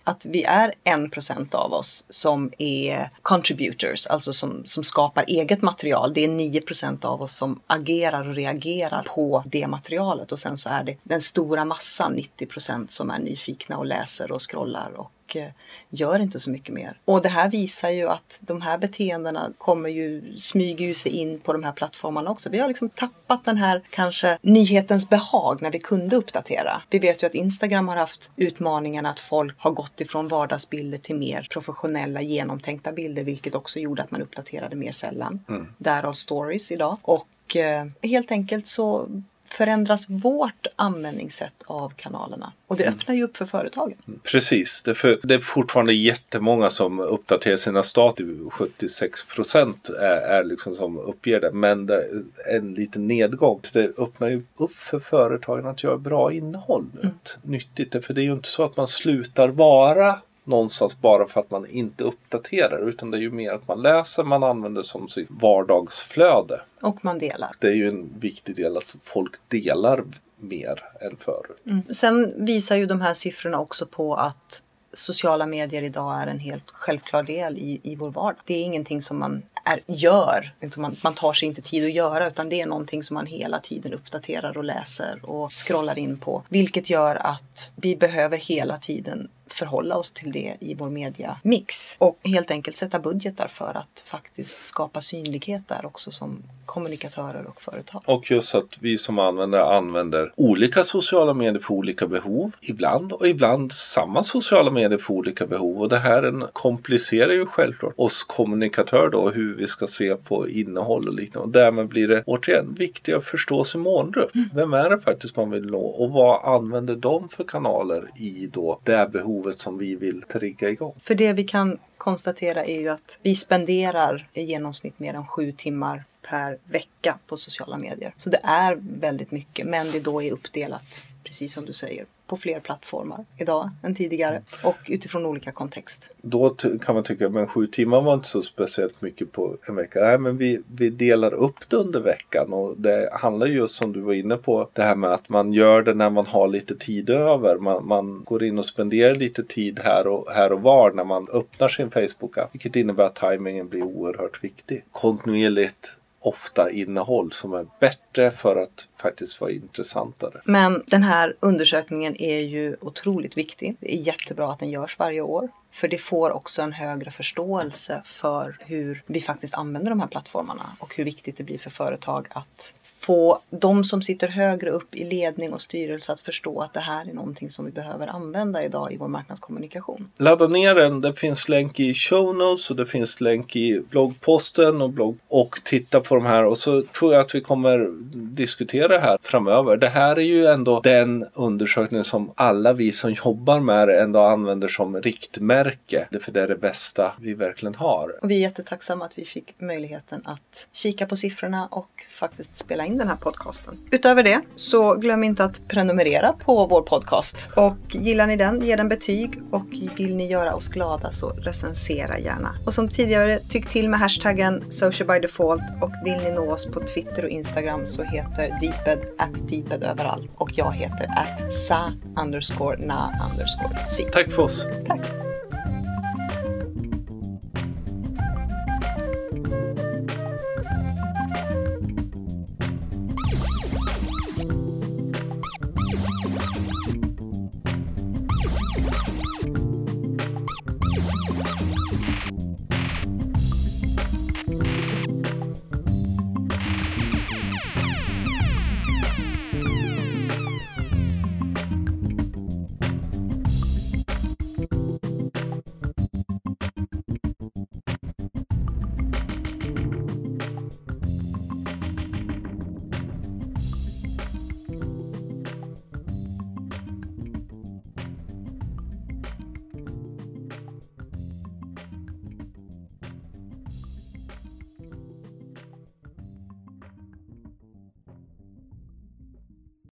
att 0.04 0.26
vi 0.26 0.44
är 0.44 0.72
en 0.85 1.11
procent 1.11 1.54
av 1.54 1.72
oss 1.72 2.04
som 2.09 2.52
är 2.59 3.11
contributors, 3.22 4.06
alltså 4.06 4.32
som, 4.32 4.62
som 4.64 4.85
skapar 4.85 5.24
eget 5.26 5.62
material. 5.62 6.12
Det 6.14 6.24
är 6.24 6.28
9 6.28 6.61
procent 6.61 7.04
av 7.04 7.22
oss 7.22 7.37
som 7.37 7.61
agerar 7.66 8.28
och 8.28 8.35
reagerar 8.35 9.02
på 9.02 9.42
det 9.46 9.66
materialet 9.66 10.32
och 10.32 10.38
sen 10.38 10.56
så 10.56 10.68
är 10.68 10.85
det 10.85 10.96
den 11.02 11.20
stora 11.20 11.64
massan, 11.64 12.12
90 12.12 12.46
procent, 12.46 12.90
som 12.90 13.11
är 13.11 13.18
nyfikna 13.18 13.76
och 13.76 13.87
läser 13.87 14.32
och 14.32 14.50
scrollar 14.50 14.92
och 14.96 15.11
och 15.27 15.37
eh, 15.37 15.49
gör 15.91 16.21
inte 16.21 16.41
så 16.41 16.51
mycket 16.51 16.75
mer. 16.75 16.99
Och 17.05 17.23
det 17.23 17.29
här 17.29 17.51
visar 17.51 17.91
ju 17.91 18.09
att 18.09 18.39
de 18.41 18.62
här 18.62 18.79
beteendena 18.79 19.53
kommer 19.59 19.89
ju 19.89 20.39
smyga 20.39 20.95
sig 20.95 21.12
in 21.12 21.41
på 21.41 21.53
de 21.53 21.65
här 21.65 21.73
plattformarna 21.73 22.31
också. 22.31 22.51
Vi 22.51 22.59
har 22.59 22.69
liksom 22.69 22.89
tappat 22.89 23.45
den 23.45 23.57
här 23.57 23.83
kanske 23.91 24.39
nyhetens 24.43 25.09
behag 25.09 25.62
när 25.62 25.71
vi 25.71 25.79
kunde 25.79 26.17
uppdatera. 26.17 26.83
Vi 26.91 26.99
vet 26.99 27.23
ju 27.23 27.27
att 27.27 27.35
Instagram 27.35 27.89
har 27.89 27.97
haft 27.97 28.31
utmaningen 28.37 29.07
att 29.07 29.21
folk 29.21 29.55
har 29.59 29.71
gått 29.71 30.01
ifrån 30.01 30.29
vardagsbilder 30.29 30.99
till 30.99 31.17
mer 31.17 31.47
professionella 31.51 32.21
genomtänkta 32.21 32.93
bilder, 32.93 33.25
vilket 33.25 33.55
också 33.55 33.79
gjorde 33.79 34.03
att 34.03 34.11
man 34.11 34.23
uppdaterade 34.23 34.77
mer 34.77 34.93
sällan. 34.93 35.45
Mm. 35.49 35.67
Därav 35.79 36.12
stories 36.12 36.73
idag. 36.73 36.99
Och 37.03 37.57
eh, 37.57 37.87
helt 38.03 38.31
enkelt 38.31 38.67
så 38.67 39.09
förändras 39.48 40.09
vårt 40.09 40.66
användningssätt 40.76 41.62
av 41.66 41.92
kanalerna. 41.96 42.52
Och 42.66 42.76
det 42.76 42.85
mm. 42.85 42.98
öppnar 42.98 43.14
ju 43.14 43.24
upp 43.24 43.37
för 43.37 43.44
företagen. 43.44 43.94
Mm, 44.09 44.20
precis, 44.22 44.82
det 44.82 44.90
är, 44.90 44.94
för, 44.94 45.20
det 45.22 45.35
är 45.35 45.38
fortfarande 45.38 45.94
jättemånga 45.94 46.70
som 46.70 47.00
uppdaterar 47.00 47.56
sina 47.56 47.82
stat. 47.82 48.20
76 48.50 49.24
procent 49.24 49.88
är, 49.88 50.16
är 50.16 50.44
liksom 50.44 50.74
som 50.74 50.98
uppger 50.98 51.40
det. 51.40 51.52
Men 51.52 51.87
det 51.87 51.94
är 51.94 52.56
en 52.56 52.74
liten 52.74 53.06
nedgång. 53.06 53.61
Det 53.72 53.98
öppnar 53.98 54.28
ju 54.28 54.42
upp 54.56 54.76
för 54.76 54.98
företagen 54.98 55.66
att 55.66 55.82
göra 55.82 55.98
bra 55.98 56.32
innehåll. 56.32 56.87
Mm. 57.02 57.14
Nyttigt, 57.42 58.04
för 58.04 58.14
det 58.14 58.20
är 58.20 58.24
ju 58.24 58.32
inte 58.32 58.48
så 58.48 58.64
att 58.64 58.76
man 58.76 58.87
slutar 58.87 59.48
vara 59.48 60.20
någonstans 60.46 61.00
bara 61.00 61.26
för 61.26 61.40
att 61.40 61.50
man 61.50 61.66
inte 61.66 62.04
uppdaterar 62.04 62.88
utan 62.88 63.11
det 63.11 63.16
är 63.16 63.20
ju 63.20 63.30
mer 63.30 63.52
att 63.52 63.68
man 63.68 63.82
läser, 63.82 64.24
man 64.24 64.42
använder 64.42 64.82
som 64.82 65.09
sitt 65.09 65.28
vardagsflöde. 65.30 66.61
Och 66.82 67.04
man 67.04 67.18
delar. 67.18 67.50
Det 67.59 67.66
är 67.66 67.74
ju 67.74 67.88
en 67.88 68.18
viktig 68.18 68.56
del 68.56 68.76
att 68.76 68.96
folk 69.02 69.32
delar 69.48 70.04
mer 70.38 70.85
än 71.00 71.16
förut. 71.16 71.59
Mm. 71.66 71.82
Sen 71.90 72.46
visar 72.46 72.76
ju 72.76 72.87
de 72.87 73.00
här 73.00 73.14
siffrorna 73.14 73.61
också 73.61 73.87
på 73.87 74.14
att 74.14 74.62
sociala 74.92 75.46
medier 75.46 75.82
idag 75.82 76.22
är 76.22 76.26
en 76.26 76.38
helt 76.38 76.70
självklar 76.70 77.22
del 77.22 77.59
i, 77.59 77.80
i 77.82 77.96
vår 77.96 78.11
vardag. 78.11 78.40
Det 78.44 78.54
är 78.54 78.62
ingenting 78.62 79.02
som 79.02 79.18
man 79.18 79.42
är, 79.64 79.80
gör, 79.87 80.52
liksom 80.61 80.82
man, 80.82 80.96
man 81.04 81.14
tar 81.14 81.32
sig 81.32 81.48
inte 81.48 81.62
tid 81.62 81.85
att 81.85 81.92
göra 81.92 82.26
utan 82.26 82.48
det 82.48 82.61
är 82.61 82.66
någonting 82.66 83.02
som 83.02 83.14
man 83.14 83.26
hela 83.26 83.61
tiden 83.61 83.92
uppdaterar 83.92 84.59
och 84.59 84.64
läser 84.64 85.20
och 85.22 85.52
scrollar 85.52 85.98
in 85.98 86.18
på. 86.18 86.42
Vilket 86.48 86.90
gör 86.90 87.16
att 87.16 87.72
vi 87.76 87.96
behöver 87.96 88.38
hela 88.38 88.78
tiden 88.78 89.28
förhålla 89.57 89.97
oss 89.97 90.12
till 90.12 90.33
det 90.33 90.57
i 90.61 90.75
vår 90.75 90.90
mediamix 90.90 91.97
och 91.99 92.19
helt 92.23 92.51
enkelt 92.51 92.77
sätta 92.77 92.99
budgetar 92.99 93.49
för 93.49 93.77
att 93.77 94.03
faktiskt 94.07 94.62
skapa 94.62 95.01
synlighet 95.01 95.69
där 95.69 95.87
också 95.87 96.11
som 96.11 96.42
kommunikatörer 96.66 97.47
och 97.47 97.62
företag. 97.62 98.03
Och 98.05 98.31
just 98.31 98.55
att 98.55 98.79
vi 98.81 98.99
som 98.99 99.19
användare 99.19 99.77
använder 99.77 100.33
olika 100.37 100.85
sociala 100.85 101.35
medier 101.35 101.62
för 101.62 101.75
olika 101.75 102.07
behov 102.07 102.51
ibland 102.61 103.12
och 103.12 103.29
ibland 103.29 103.73
samma 103.73 104.23
sociala 104.23 104.71
medier 104.71 104.99
för 104.99 105.14
olika 105.14 105.47
behov 105.47 105.81
och 105.81 105.88
det 105.88 105.99
här 105.99 106.47
komplicerar 106.53 107.33
ju 107.33 107.47
självklart 107.47 107.95
oss 107.97 108.23
kommunikatörer 108.23 109.11
då 109.11 109.31
hur 109.31 109.57
vi 109.57 109.66
ska 109.66 109.87
se 109.87 110.16
på 110.16 110.49
innehåll 110.49 111.09
och 111.09 111.14
liknande 111.14 111.47
och 111.47 111.53
därmed 111.53 111.88
blir 111.88 112.09
det 112.09 112.23
återigen 112.27 112.75
viktigt 112.75 113.14
att 113.14 113.25
förstå 113.25 113.64
sin 113.64 113.81
målgrupp. 113.81 114.35
Mm. 114.35 114.49
Vem 114.55 114.73
är 114.73 114.90
det 114.90 115.01
faktiskt 115.01 115.37
man 115.37 115.51
vill 115.51 115.66
nå 115.66 115.87
och 115.87 116.11
vad 116.11 116.55
använder 116.55 116.97
de 116.97 117.29
för 117.29 117.45
kanaler 117.45 118.11
i 118.16 118.47
då 118.53 118.81
det 118.85 119.09
behov 119.12 119.45
behovet 119.46 119.59
som 119.59 119.78
vi 119.78 119.94
vill 119.94 120.22
trigga 120.22 120.70
igång. 120.70 120.94
För 120.98 121.14
det 121.14 121.32
vi 121.32 121.44
kan 121.44 121.78
konstatera 121.98 122.64
är 122.64 122.80
ju 122.80 122.88
att 122.88 123.18
vi 123.22 123.35
spenderar 123.35 124.28
i 124.32 124.42
genomsnitt 124.42 124.98
mer 124.98 125.14
än 125.14 125.26
sju 125.26 125.52
timmar 125.52 126.04
per 126.22 126.59
vecka 126.64 127.18
på 127.26 127.37
sociala 127.37 127.76
medier. 127.76 128.12
Så 128.16 128.30
det 128.30 128.40
är 128.42 128.78
väldigt 129.00 129.30
mycket, 129.30 129.66
men 129.66 129.90
det 129.90 130.00
då 130.00 130.22
är 130.22 130.32
uppdelat, 130.32 131.02
precis 131.27 131.53
som 131.53 131.65
du 131.65 131.73
säger, 131.73 132.07
på 132.27 132.37
fler 132.37 132.61
plattformar 132.61 133.25
idag 133.39 133.71
än 133.83 133.95
tidigare 133.95 134.43
och 134.65 134.77
utifrån 134.89 135.27
olika 135.27 135.53
kontext. 135.53 136.11
Då 136.23 136.51
kan 136.85 136.95
man 136.95 137.05
tycka 137.05 137.27
att 137.27 137.51
sju 137.51 137.67
timmar 137.67 138.01
var 138.01 138.15
inte 138.15 138.29
så 138.29 138.43
speciellt 138.43 139.03
mycket 139.03 139.33
på 139.33 139.57
en 139.69 139.75
vecka. 139.75 140.01
Nej, 140.01 140.19
men 140.19 140.37
vi, 140.37 140.61
vi 140.77 140.91
delar 140.91 141.35
upp 141.35 141.69
det 141.69 141.77
under 141.77 142.01
veckan 142.01 142.53
och 142.53 142.75
det 142.79 143.11
handlar 143.12 143.47
just 143.47 143.75
som 143.75 143.93
du 143.93 144.01
var 144.01 144.12
inne 144.12 144.37
på 144.37 144.69
det 144.73 144.83
här 144.83 144.97
med 144.97 145.12
att 145.12 145.29
man 145.29 145.53
gör 145.53 145.83
det 145.83 145.95
när 145.95 146.11
man 146.11 146.27
har 146.27 146.49
lite 146.49 146.75
tid 146.77 147.11
över. 147.11 147.57
Man, 147.57 147.87
man 147.87 148.25
går 148.25 148.45
in 148.45 148.59
och 148.59 148.67
spenderar 148.67 149.15
lite 149.15 149.45
tid 149.45 149.81
här 149.85 150.07
och, 150.07 150.31
här 150.33 150.53
och 150.53 150.62
var 150.62 150.93
när 150.93 151.05
man 151.05 151.29
öppnar 151.33 151.69
sin 151.69 151.91
Facebook-app. 151.91 152.49
Vilket 152.53 152.77
innebär 152.77 153.05
att 153.05 153.15
tajmingen 153.15 153.69
blir 153.69 153.83
oerhört 153.83 154.45
viktig. 154.45 154.85
Kontinuerligt 154.93 155.97
ofta 156.27 156.71
innehåll 156.71 157.33
som 157.33 157.55
är 157.55 157.67
bättre 157.81 158.31
för 158.31 158.57
att 158.57 158.89
faktiskt 158.97 159.41
vara 159.41 159.51
intressantare. 159.51 160.41
Men 160.45 160.83
den 160.87 161.03
här 161.03 161.37
undersökningen 161.41 162.17
är 162.23 162.41
ju 162.41 162.77
otroligt 162.81 163.37
viktig. 163.37 163.77
Det 163.81 163.95
är 163.95 163.99
jättebra 163.99 164.53
att 164.53 164.59
den 164.59 164.71
görs 164.71 164.99
varje 164.99 165.21
år. 165.21 165.49
För 165.71 165.89
det 165.89 165.99
får 165.99 166.31
också 166.31 166.62
en 166.62 166.73
högre 166.73 167.11
förståelse 167.11 168.03
för 168.05 168.59
hur 168.61 169.03
vi 169.07 169.21
faktiskt 169.21 169.55
använder 169.55 169.91
de 169.91 170.01
här 170.01 170.07
plattformarna 170.07 170.77
och 170.79 170.97
hur 170.97 171.05
viktigt 171.05 171.37
det 171.37 171.45
blir 171.45 171.59
för 171.59 171.71
företag 171.71 172.27
att 172.31 172.75
få 173.07 173.38
de 173.51 173.85
som 173.85 174.03
sitter 174.03 174.29
högre 174.29 174.71
upp 174.71 174.95
i 174.95 175.05
ledning 175.05 175.53
och 175.53 175.61
styrelse 175.61 176.12
att 176.12 176.21
förstå 176.21 176.61
att 176.61 176.73
det 176.73 176.81
här 176.81 177.09
är 177.09 177.14
någonting 177.14 177.51
som 177.51 177.64
vi 177.64 177.73
behöver 177.73 178.07
använda 178.07 178.64
idag 178.64 178.92
i 178.92 178.97
vår 178.97 179.09
marknadskommunikation. 179.09 180.11
Ladda 180.19 180.47
ner 180.47 180.75
den. 180.75 181.01
Det 181.01 181.14
finns 181.14 181.49
länk 181.49 181.81
i 181.81 181.95
show 181.95 182.37
notes 182.37 182.71
och 182.71 182.77
det 182.77 182.87
finns 182.87 183.21
länk 183.21 183.57
i 183.57 183.83
bloggposten 183.90 184.83
och 184.83 184.90
blogg 184.90 185.19
och 185.29 185.61
titta 185.64 186.01
på 186.01 186.14
de 186.14 186.27
här 186.27 186.45
och 186.45 186.59
så 186.59 186.83
tror 186.83 187.12
jag 187.12 187.21
att 187.21 187.35
vi 187.35 187.40
kommer 187.40 187.88
diskutera 188.35 188.88
det 188.88 188.99
här 188.99 189.19
framöver. 189.23 189.77
Det 189.77 189.88
här 189.88 190.16
är 190.16 190.21
ju 190.21 190.47
ändå 190.47 190.81
den 190.81 191.27
undersökning 191.35 192.05
som 192.05 192.33
alla 192.35 192.73
vi 192.73 192.92
som 192.92 193.12
jobbar 193.12 193.61
med 193.61 193.88
det 193.88 194.03
ändå 194.03 194.21
använder 194.21 194.69
som 194.69 195.03
riktmärke. 195.03 196.09
För 196.21 196.33
det 196.33 196.42
är 196.42 196.49
det 196.49 196.57
bästa 196.57 197.12
vi 197.21 197.35
verkligen 197.35 197.75
har. 197.75 198.12
Och 198.23 198.31
vi 198.31 198.37
är 198.37 198.40
jättetacksamma 198.40 199.05
att 199.05 199.19
vi 199.19 199.25
fick 199.25 199.61
möjligheten 199.61 200.23
att 200.25 200.69
kika 200.73 201.07
på 201.07 201.16
siffrorna 201.16 201.69
och 201.71 202.05
faktiskt 202.11 202.57
spela 202.57 202.87
in 202.87 202.95
den 202.98 203.09
här 203.09 203.16
podcasten. 203.16 203.78
Utöver 203.90 204.22
det 204.22 204.40
så 204.56 204.94
glöm 204.94 205.24
inte 205.24 205.44
att 205.44 205.68
prenumerera 205.68 206.32
på 206.32 206.66
vår 206.66 206.82
podcast. 206.82 207.37
Och 207.56 207.76
gillar 207.88 208.26
ni 208.26 208.37
den, 208.37 208.64
ge 208.64 208.76
den 208.76 208.88
betyg 208.88 209.42
och 209.50 209.66
vill 209.96 210.16
ni 210.16 210.26
göra 210.26 210.54
oss 210.54 210.68
glada 210.68 211.12
så 211.12 211.28
recensera 211.28 212.18
gärna. 212.18 212.54
Och 212.66 212.74
som 212.74 212.88
tidigare, 212.88 213.38
tyck 213.38 213.68
till 213.68 213.88
med 213.88 214.00
hashtaggen 214.00 214.64
social 214.68 215.09
by 215.09 215.18
default 215.18 215.62
och 215.80 215.90
vill 216.04 216.18
ni 216.24 216.30
nå 216.30 216.52
oss 216.52 216.66
på 216.66 216.80
Twitter 216.80 217.24
och 217.24 217.30
Instagram 217.30 217.87
så 217.87 218.02
heter 218.02 218.59
Deeped 218.61 218.98
at 219.18 219.48
Deeped 219.48 219.85
överallt 219.85 220.30
och 220.35 220.50
jag 220.54 220.72
heter 220.72 221.04
at 221.16 221.52
sa 221.52 221.92
underscore 222.16 222.76
na 222.87 223.12
underscore 223.30 223.87
si. 223.87 224.02
Tack 224.02 224.30
för 224.30 224.42
oss. 224.42 224.66
Tack! 224.87 225.36